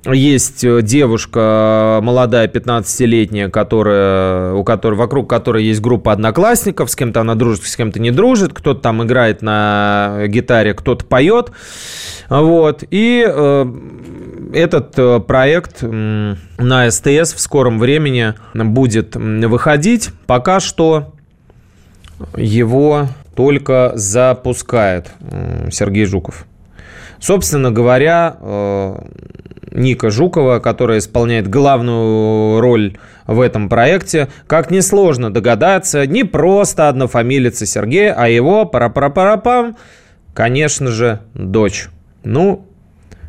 есть 0.06 0.64
э, 0.64 0.80
девушка 0.80 1.98
э, 1.98 2.04
молодая, 2.04 2.48
15-летняя, 2.48 3.50
которая, 3.50 4.54
у 4.54 4.64
которой, 4.64 4.94
вокруг 4.94 5.28
которой 5.28 5.64
есть 5.64 5.80
группа 5.82 6.12
одноклассников, 6.12 6.90
с 6.90 6.96
кем-то 6.96 7.20
она 7.20 7.34
дружит, 7.34 7.64
с 7.64 7.76
кем-то 7.76 8.00
не 8.00 8.10
дружит, 8.10 8.54
кто-то 8.54 8.80
там 8.80 9.02
играет 9.04 9.42
на 9.42 10.22
гитаре, 10.26 10.72
кто-то 10.72 11.04
поет. 11.04 11.52
Вот. 12.30 12.82
И 12.90 13.26
э, 13.28 13.66
этот 14.54 14.98
э, 14.98 15.20
проект 15.20 15.82
на 15.82 16.90
СТС 16.90 17.34
в 17.34 17.40
скором 17.40 17.78
времени 17.78 18.34
будет 18.54 19.16
выходить. 19.16 20.10
Пока 20.26 20.60
что 20.60 21.12
его 22.36 23.08
только 23.34 23.92
запускает 23.94 25.10
Сергей 25.70 26.04
Жуков. 26.04 26.46
Собственно 27.18 27.70
говоря, 27.70 28.36
Ника 29.70 30.10
Жукова, 30.10 30.58
которая 30.58 30.98
исполняет 30.98 31.48
главную 31.48 32.60
роль 32.60 32.98
в 33.26 33.40
этом 33.40 33.68
проекте. 33.68 34.28
Как 34.46 34.70
несложно 34.70 35.32
догадаться, 35.32 36.06
не 36.06 36.24
просто 36.24 36.88
однофамилица 36.88 37.66
Сергея, 37.66 38.14
а 38.16 38.28
его, 38.28 38.64
пара-пара-пара-пам, 38.66 39.76
конечно 40.34 40.88
же, 40.88 41.20
дочь. 41.34 41.88
Ну, 42.24 42.66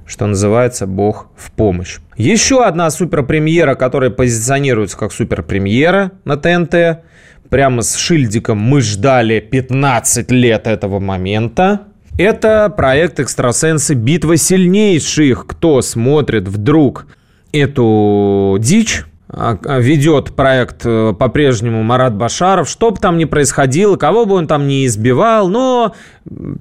что 0.06 0.28
называется, 0.28 0.88
бог 0.88 1.30
в 1.38 1.52
помощь. 1.52 2.00
Еще 2.18 2.66
одна 2.66 2.90
суперпремьера, 2.90 3.76
которая 3.76 4.10
позиционируется 4.10 4.98
как 4.98 5.14
суперпремьера 5.14 6.12
на 6.26 6.38
ТНТ. 6.38 7.04
Прямо 7.50 7.82
с 7.82 7.96
шильдиком 7.96 8.58
мы 8.58 8.82
ждали 8.82 9.40
15 9.40 10.32
лет 10.32 10.68
этого 10.68 11.00
момента. 11.00 11.88
Это 12.22 12.70
проект 12.70 13.20
«Экстрасенсы. 13.20 13.96
Битва 13.96 14.38
сильнейших». 14.38 15.48
Кто 15.48 15.82
смотрит 15.82 16.48
вдруг 16.48 17.08
эту 17.52 18.58
дичь, 18.60 19.06
а, 19.28 19.58
а, 19.66 19.80
ведет 19.80 20.36
проект 20.36 20.86
э, 20.86 21.16
по-прежнему 21.18 21.82
Марат 21.82 22.14
Башаров. 22.14 22.70
Что 22.70 22.92
бы 22.92 22.98
там 23.00 23.18
ни 23.18 23.26
происходило, 23.26 23.96
кого 23.96 24.26
бы 24.28 24.36
он 24.36 24.46
там 24.46 24.68
ни 24.68 24.86
избивал, 24.86 25.48
но 25.48 25.96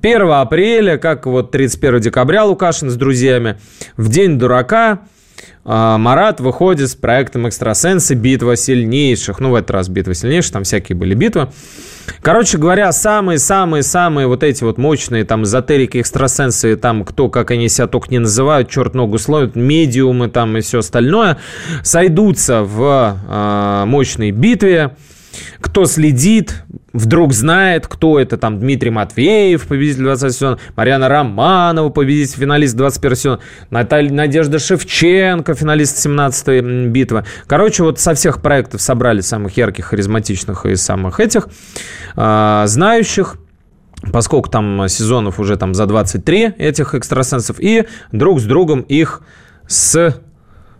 1 0.00 0.30
апреля, 0.30 0.96
как 0.96 1.26
вот 1.26 1.50
31 1.50 2.00
декабря 2.00 2.44
Лукашин 2.44 2.88
с 2.88 2.96
друзьями, 2.96 3.58
в 3.98 4.08
день 4.08 4.38
дурака– 4.38 5.00
Марат 5.64 6.40
выходит 6.40 6.88
с 6.88 6.94
проектом 6.94 7.48
«Экстрасенсы. 7.48 8.14
Битва 8.14 8.56
сильнейших». 8.56 9.40
Ну, 9.40 9.50
в 9.50 9.54
этот 9.54 9.70
раз 9.72 9.88
«Битва 9.88 10.14
сильнейших», 10.14 10.52
там 10.52 10.64
всякие 10.64 10.96
были 10.96 11.14
битвы. 11.14 11.48
Короче 12.22 12.58
говоря, 12.58 12.90
самые-самые-самые 12.92 14.26
вот 14.26 14.42
эти 14.42 14.64
вот 14.64 14.78
мощные 14.78 15.24
там 15.24 15.44
эзотерики, 15.44 16.00
экстрасенсы, 16.00 16.76
там 16.76 17.04
кто, 17.04 17.28
как 17.28 17.50
они 17.50 17.68
себя 17.68 17.86
только 17.86 18.08
не 18.10 18.18
называют, 18.18 18.70
черт 18.70 18.94
ногу 18.94 19.18
словят, 19.18 19.54
медиумы 19.54 20.28
там 20.28 20.56
и 20.56 20.60
все 20.60 20.80
остальное, 20.80 21.38
сойдутся 21.82 22.62
в 22.62 23.18
э, 23.28 23.84
мощной 23.86 24.30
битве. 24.30 24.96
Кто 25.60 25.84
следит, 25.86 26.64
вдруг 26.92 27.32
знает, 27.32 27.86
кто 27.86 28.18
это 28.18 28.36
там 28.36 28.58
Дмитрий 28.58 28.90
Матвеев, 28.90 29.66
победитель 29.66 30.02
20 30.02 30.32
сезона, 30.32 30.58
Марьяна 30.76 31.08
Романова, 31.08 31.88
победитель, 31.90 32.38
финалист 32.38 32.76
21 32.76 33.16
сезона, 33.16 33.40
Наталья 33.70 34.12
Надежда 34.12 34.58
Шевченко, 34.58 35.54
финалист 35.54 35.98
17 35.98 36.88
битвы. 36.88 37.24
Короче, 37.46 37.82
вот 37.82 38.00
со 38.00 38.14
всех 38.14 38.42
проектов 38.42 38.80
собрали 38.80 39.20
самых 39.20 39.56
ярких, 39.56 39.86
харизматичных 39.86 40.66
и 40.66 40.76
самых 40.76 41.20
этих, 41.20 41.48
э, 42.16 42.62
знающих 42.66 43.36
поскольку 44.12 44.48
там 44.48 44.88
сезонов 44.88 45.38
уже 45.38 45.56
там 45.58 45.74
за 45.74 45.84
23 45.84 46.54
этих 46.56 46.94
экстрасенсов, 46.94 47.56
и 47.60 47.86
друг 48.12 48.40
с 48.40 48.44
другом 48.44 48.80
их 48.80 49.22
с 49.68 50.16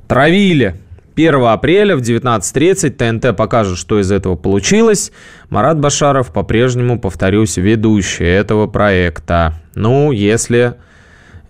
травили. 0.09 0.81
1 1.21 1.45
апреля 1.45 1.97
в 1.97 2.01
19.30 2.01 2.91
ТНТ 2.91 3.37
покажет, 3.37 3.77
что 3.77 4.01
из 4.01 4.11
этого 4.11 4.37
получилось. 4.37 5.13
Марат 5.51 5.79
Башаров 5.79 6.33
по-прежнему, 6.33 6.99
повторюсь, 6.99 7.59
ведущий 7.59 8.25
этого 8.25 8.67
проекта. 8.67 9.55
Ну, 9.75 10.13
если 10.13 10.77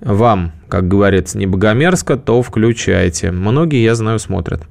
вам, 0.00 0.52
как 0.68 0.88
говорится, 0.88 1.38
не 1.38 1.46
богомерзко, 1.46 2.16
то 2.16 2.42
включайте. 2.42 3.30
Многие, 3.30 3.84
я 3.84 3.94
знаю, 3.94 4.18
смотрят. 4.18 4.62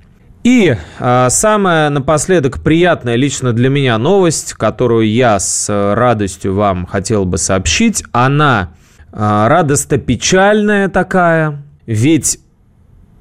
И 0.43 0.76
а, 1.00 1.30
самая 1.30 1.89
напоследок 1.89 2.62
приятная 2.62 3.16
лично 3.16 3.54
для 3.54 3.70
меня 3.70 3.97
новость, 3.97 4.54
которую 4.54 5.10
я 5.10 5.39
с 5.39 5.70
радостью 5.95 6.56
вам 6.56 6.86
хотел 6.86 7.26
бы 7.26 7.38
сообщить, 7.38 8.04
она 8.12 8.72
а, 9.12 9.47
радостно-печальная 9.47 10.89
такая, 10.89 11.64
ведь 11.86 12.39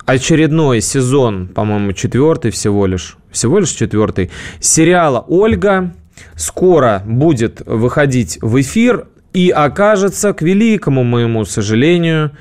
очередной 0.09 0.81
сезон, 0.81 1.49
по-моему, 1.49 1.93
четвертый 1.93 2.51
всего 2.51 2.87
лишь, 2.87 3.19
всего 3.31 3.59
лишь 3.59 3.69
четвертый, 3.69 4.31
сериала 4.59 5.23
«Ольга» 5.29 5.93
скоро 6.35 7.03
будет 7.05 7.61
выходить 7.67 8.39
в 8.41 8.59
эфир 8.59 9.07
и 9.35 9.51
окажется, 9.51 10.33
к 10.33 10.41
великому 10.41 11.05
моему 11.05 11.45
сожалению, 11.45 12.33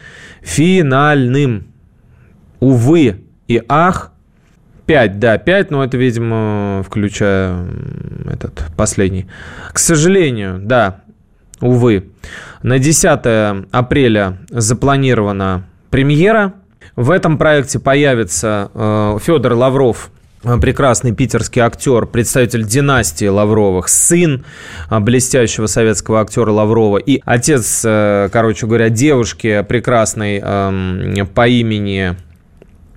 финальным. 0.41 1.68
Увы 2.61 3.26
и 3.49 3.61
ах, 3.68 4.13
5, 4.86 5.20
да, 5.20 5.38
5, 5.38 5.70
но 5.70 5.84
это, 5.84 5.97
видимо, 5.97 6.86
включая 6.88 7.68
этот 8.32 8.63
последний. 8.78 9.28
К 9.74 9.78
сожалению, 9.78 10.59
да, 10.63 11.01
увы. 11.59 12.11
На 12.63 12.80
10 12.80 13.68
апреля 13.72 14.38
запланирована 14.51 15.65
премьера– 15.89 16.53
в 16.95 17.11
этом 17.11 17.38
проекте 17.38 17.79
появится 17.79 18.71
э, 18.73 19.17
Федор 19.21 19.53
Лавров, 19.53 20.09
э, 20.43 20.57
прекрасный 20.57 21.13
питерский 21.13 21.61
актер, 21.61 22.05
представитель 22.05 22.65
династии 22.65 23.27
Лавровых, 23.27 23.88
сын 23.88 24.45
э, 24.89 24.99
блестящего 24.99 25.67
советского 25.67 26.21
актера 26.21 26.51
Лаврова 26.51 26.97
и 26.97 27.21
отец, 27.25 27.83
э, 27.85 28.29
короче 28.31 28.67
говоря, 28.67 28.89
девушки 28.89 29.65
прекрасной 29.67 30.39
эм, 30.39 31.27
по 31.27 31.47
имени 31.47 32.15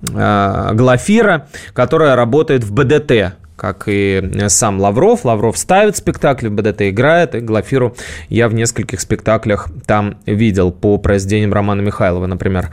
Глафира, 0.03 1.47
которая 1.73 2.15
работает 2.15 2.63
в 2.63 2.73
БДТ 2.73 3.35
как 3.61 3.83
и 3.85 4.47
сам 4.47 4.79
Лавров. 4.81 5.23
Лавров 5.23 5.55
ставит 5.55 5.95
спектакли, 5.95 6.47
БДТ 6.47 6.81
играет, 6.89 7.35
и 7.35 7.41
Глафиру 7.41 7.95
я 8.27 8.49
в 8.49 8.55
нескольких 8.55 8.99
спектаклях 8.99 9.69
там 9.85 10.17
видел 10.25 10.71
по 10.71 10.97
произведениям 10.97 11.53
Романа 11.53 11.81
Михайлова, 11.81 12.25
например. 12.25 12.69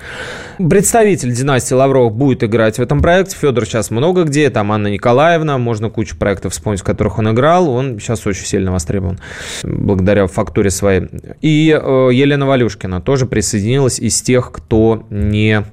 Представитель 0.57 1.34
династии 1.34 1.74
Лавров 1.74 2.14
будет 2.14 2.43
играть 2.43 2.78
в 2.78 2.80
этом 2.80 3.03
проекте. 3.03 3.36
Федор 3.36 3.66
сейчас 3.66 3.91
много 3.91 4.24
где, 4.24 4.49
там 4.49 4.72
Анна 4.72 4.86
Николаевна, 4.86 5.59
можно 5.59 5.91
кучу 5.91 6.16
проектов 6.16 6.55
вспомнить, 6.55 6.80
в 6.80 6.84
которых 6.84 7.18
он 7.18 7.32
играл. 7.32 7.68
Он 7.68 8.01
сейчас 8.01 8.26
очень 8.26 8.47
сильно 8.47 8.72
востребован 8.72 9.18
благодаря 9.62 10.26
фактуре 10.26 10.70
своей. 10.70 11.03
И 11.43 11.68
э, 11.70 12.11
Елена 12.14 12.47
Валюшкина 12.47 13.03
тоже 13.03 13.26
присоединилась 13.26 13.99
из 13.99 14.22
тех, 14.22 14.51
кто 14.53 15.07
не 15.11 15.64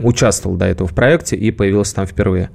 участвовал 0.00 0.56
до 0.56 0.66
этого 0.66 0.88
в 0.88 0.94
проекте 0.94 1.34
и 1.34 1.50
появился 1.50 1.96
там 1.96 2.06
впервые. 2.06 2.50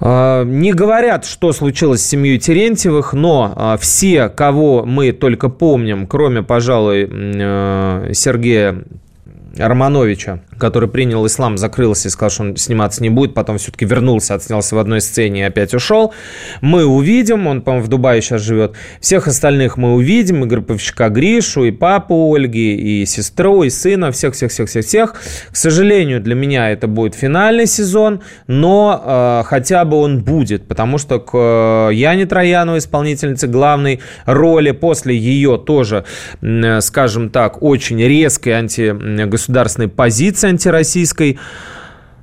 А, 0.00 0.44
не 0.44 0.72
говорят, 0.72 1.24
что 1.24 1.52
случилось 1.52 2.02
с 2.02 2.06
семьей 2.06 2.38
Терентьевых, 2.38 3.12
но 3.12 3.52
а, 3.56 3.76
все, 3.76 4.28
кого 4.28 4.84
мы 4.84 5.12
только 5.12 5.48
помним, 5.48 6.06
кроме, 6.06 6.42
пожалуй, 6.42 7.08
э, 7.10 8.10
Сергея 8.12 8.84
Романовича, 9.56 10.40
который 10.58 10.88
принял 10.88 11.26
ислам, 11.26 11.58
закрылся 11.58 12.08
и 12.08 12.10
сказал, 12.10 12.30
что 12.30 12.42
он 12.42 12.56
сниматься 12.56 13.02
не 13.02 13.10
будет, 13.10 13.34
потом 13.34 13.58
все-таки 13.58 13.84
вернулся, 13.84 14.34
отснялся 14.34 14.76
в 14.76 14.78
одной 14.78 15.00
сцене 15.00 15.40
и 15.40 15.44
опять 15.44 15.74
ушел. 15.74 16.14
Мы 16.60 16.84
увидим, 16.84 17.46
он, 17.46 17.62
по-моему, 17.62 17.86
в 17.86 17.88
Дубае 17.88 18.22
сейчас 18.22 18.42
живет. 18.42 18.72
Всех 19.00 19.26
остальных 19.28 19.76
мы 19.76 19.94
увидим, 19.94 20.44
и 20.44 20.46
групповщика 20.46 21.08
Гришу, 21.08 21.64
и 21.64 21.70
папу 21.70 22.34
Ольги, 22.34 23.02
и 23.02 23.06
сестру, 23.06 23.62
и 23.62 23.70
сына, 23.70 24.12
всех-всех-всех-всех-всех. 24.12 25.14
К 25.50 25.56
сожалению, 25.56 26.20
для 26.20 26.34
меня 26.34 26.70
это 26.70 26.86
будет 26.86 27.14
финальный 27.14 27.66
сезон, 27.66 28.20
но 28.46 29.02
э, 29.04 29.42
хотя 29.46 29.84
бы 29.84 29.98
он 29.98 30.22
будет, 30.22 30.66
потому 30.66 30.98
что 30.98 31.18
к 31.18 31.30
э, 31.34 31.94
Яне 31.94 32.26
Трояну, 32.26 32.78
исполнительнице 32.78 33.46
главной 33.46 34.00
роли, 34.24 34.70
после 34.70 35.16
ее 35.16 35.58
тоже, 35.58 36.04
э, 36.40 36.80
скажем 36.80 37.30
так, 37.30 37.62
очень 37.62 38.00
резкой 38.00 38.54
антигосударственной 38.54 39.88
позиции 39.88 40.45
антироссийской 40.46 41.38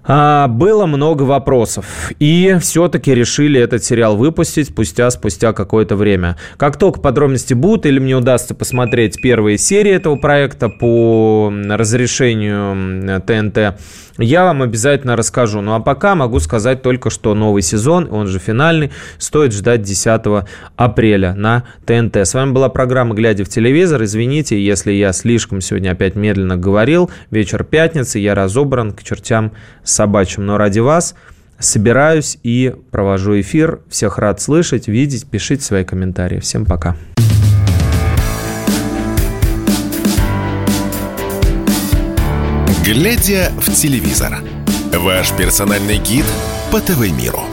а, 0.06 0.48
было 0.48 0.86
много 0.86 1.24
вопросов. 1.24 2.12
И 2.20 2.58
все-таки 2.60 3.14
решили 3.14 3.60
этот 3.60 3.84
сериал 3.84 4.18
выпустить 4.18 4.68
спустя, 4.68 5.10
спустя 5.12 5.54
какое-то 5.54 5.96
время. 5.96 6.38
Как 6.58 6.78
только 6.78 7.00
подробности 7.00 7.54
будут 7.54 7.86
или 7.86 8.00
мне 8.00 8.16
удастся 8.16 8.54
посмотреть 8.54 9.22
первые 9.22 9.58
серии 9.58 9.92
этого 9.92 10.16
проекта 10.16 10.70
по 10.70 11.52
разрешению 11.70 13.22
ТНТ, 13.22 13.80
я 14.20 14.44
вам 14.44 14.62
обязательно 14.62 15.16
расскажу. 15.16 15.62
Ну 15.62 15.74
а 15.74 15.80
пока 15.80 16.14
могу 16.14 16.40
сказать 16.40 16.84
только, 16.84 17.10
что 17.10 17.34
новый 17.34 17.64
сезон, 17.64 18.08
он 18.12 18.28
же 18.28 18.38
финальный, 18.38 18.92
стоит 19.18 19.54
ждать 19.54 19.82
10 19.82 20.46
апреля 20.76 21.34
на 21.34 21.64
ТНТ. 21.86 22.18
С 22.18 22.36
вами 22.36 22.52
была 22.52 22.70
программа 22.70 23.16
«Глядя 23.16 23.44
в 23.44 23.50
телевизор». 23.50 24.04
Извините, 24.04 24.64
если 24.64 24.92
я 24.92 25.14
слишком 25.14 25.62
сегодня 25.62 25.92
опять 25.92 26.16
медленно 26.16 26.58
говорил. 26.58 27.10
Вечер 27.32 27.64
пятницы, 27.64 28.20
я 28.20 28.36
разобран 28.36 28.92
к 28.92 29.02
чертям 29.02 29.52
собачьим. 29.94 30.46
Но 30.46 30.58
ради 30.58 30.80
вас 30.80 31.16
собираюсь 31.60 32.38
и 32.44 32.76
провожу 32.92 33.40
эфир. 33.40 33.80
Всех 33.90 34.18
рад 34.18 34.42
слышать, 34.42 34.88
видеть. 34.88 35.26
Пишите 35.28 35.64
свои 35.64 35.84
комментарии. 35.84 36.40
Всем 36.40 36.66
пока. 36.66 36.96
Глядя 42.84 43.50
в 43.58 43.72
телевизор. 43.74 44.40
Ваш 44.94 45.32
персональный 45.32 45.98
гид 45.98 46.26
по 46.70 46.82
ТВ-миру. 46.82 47.53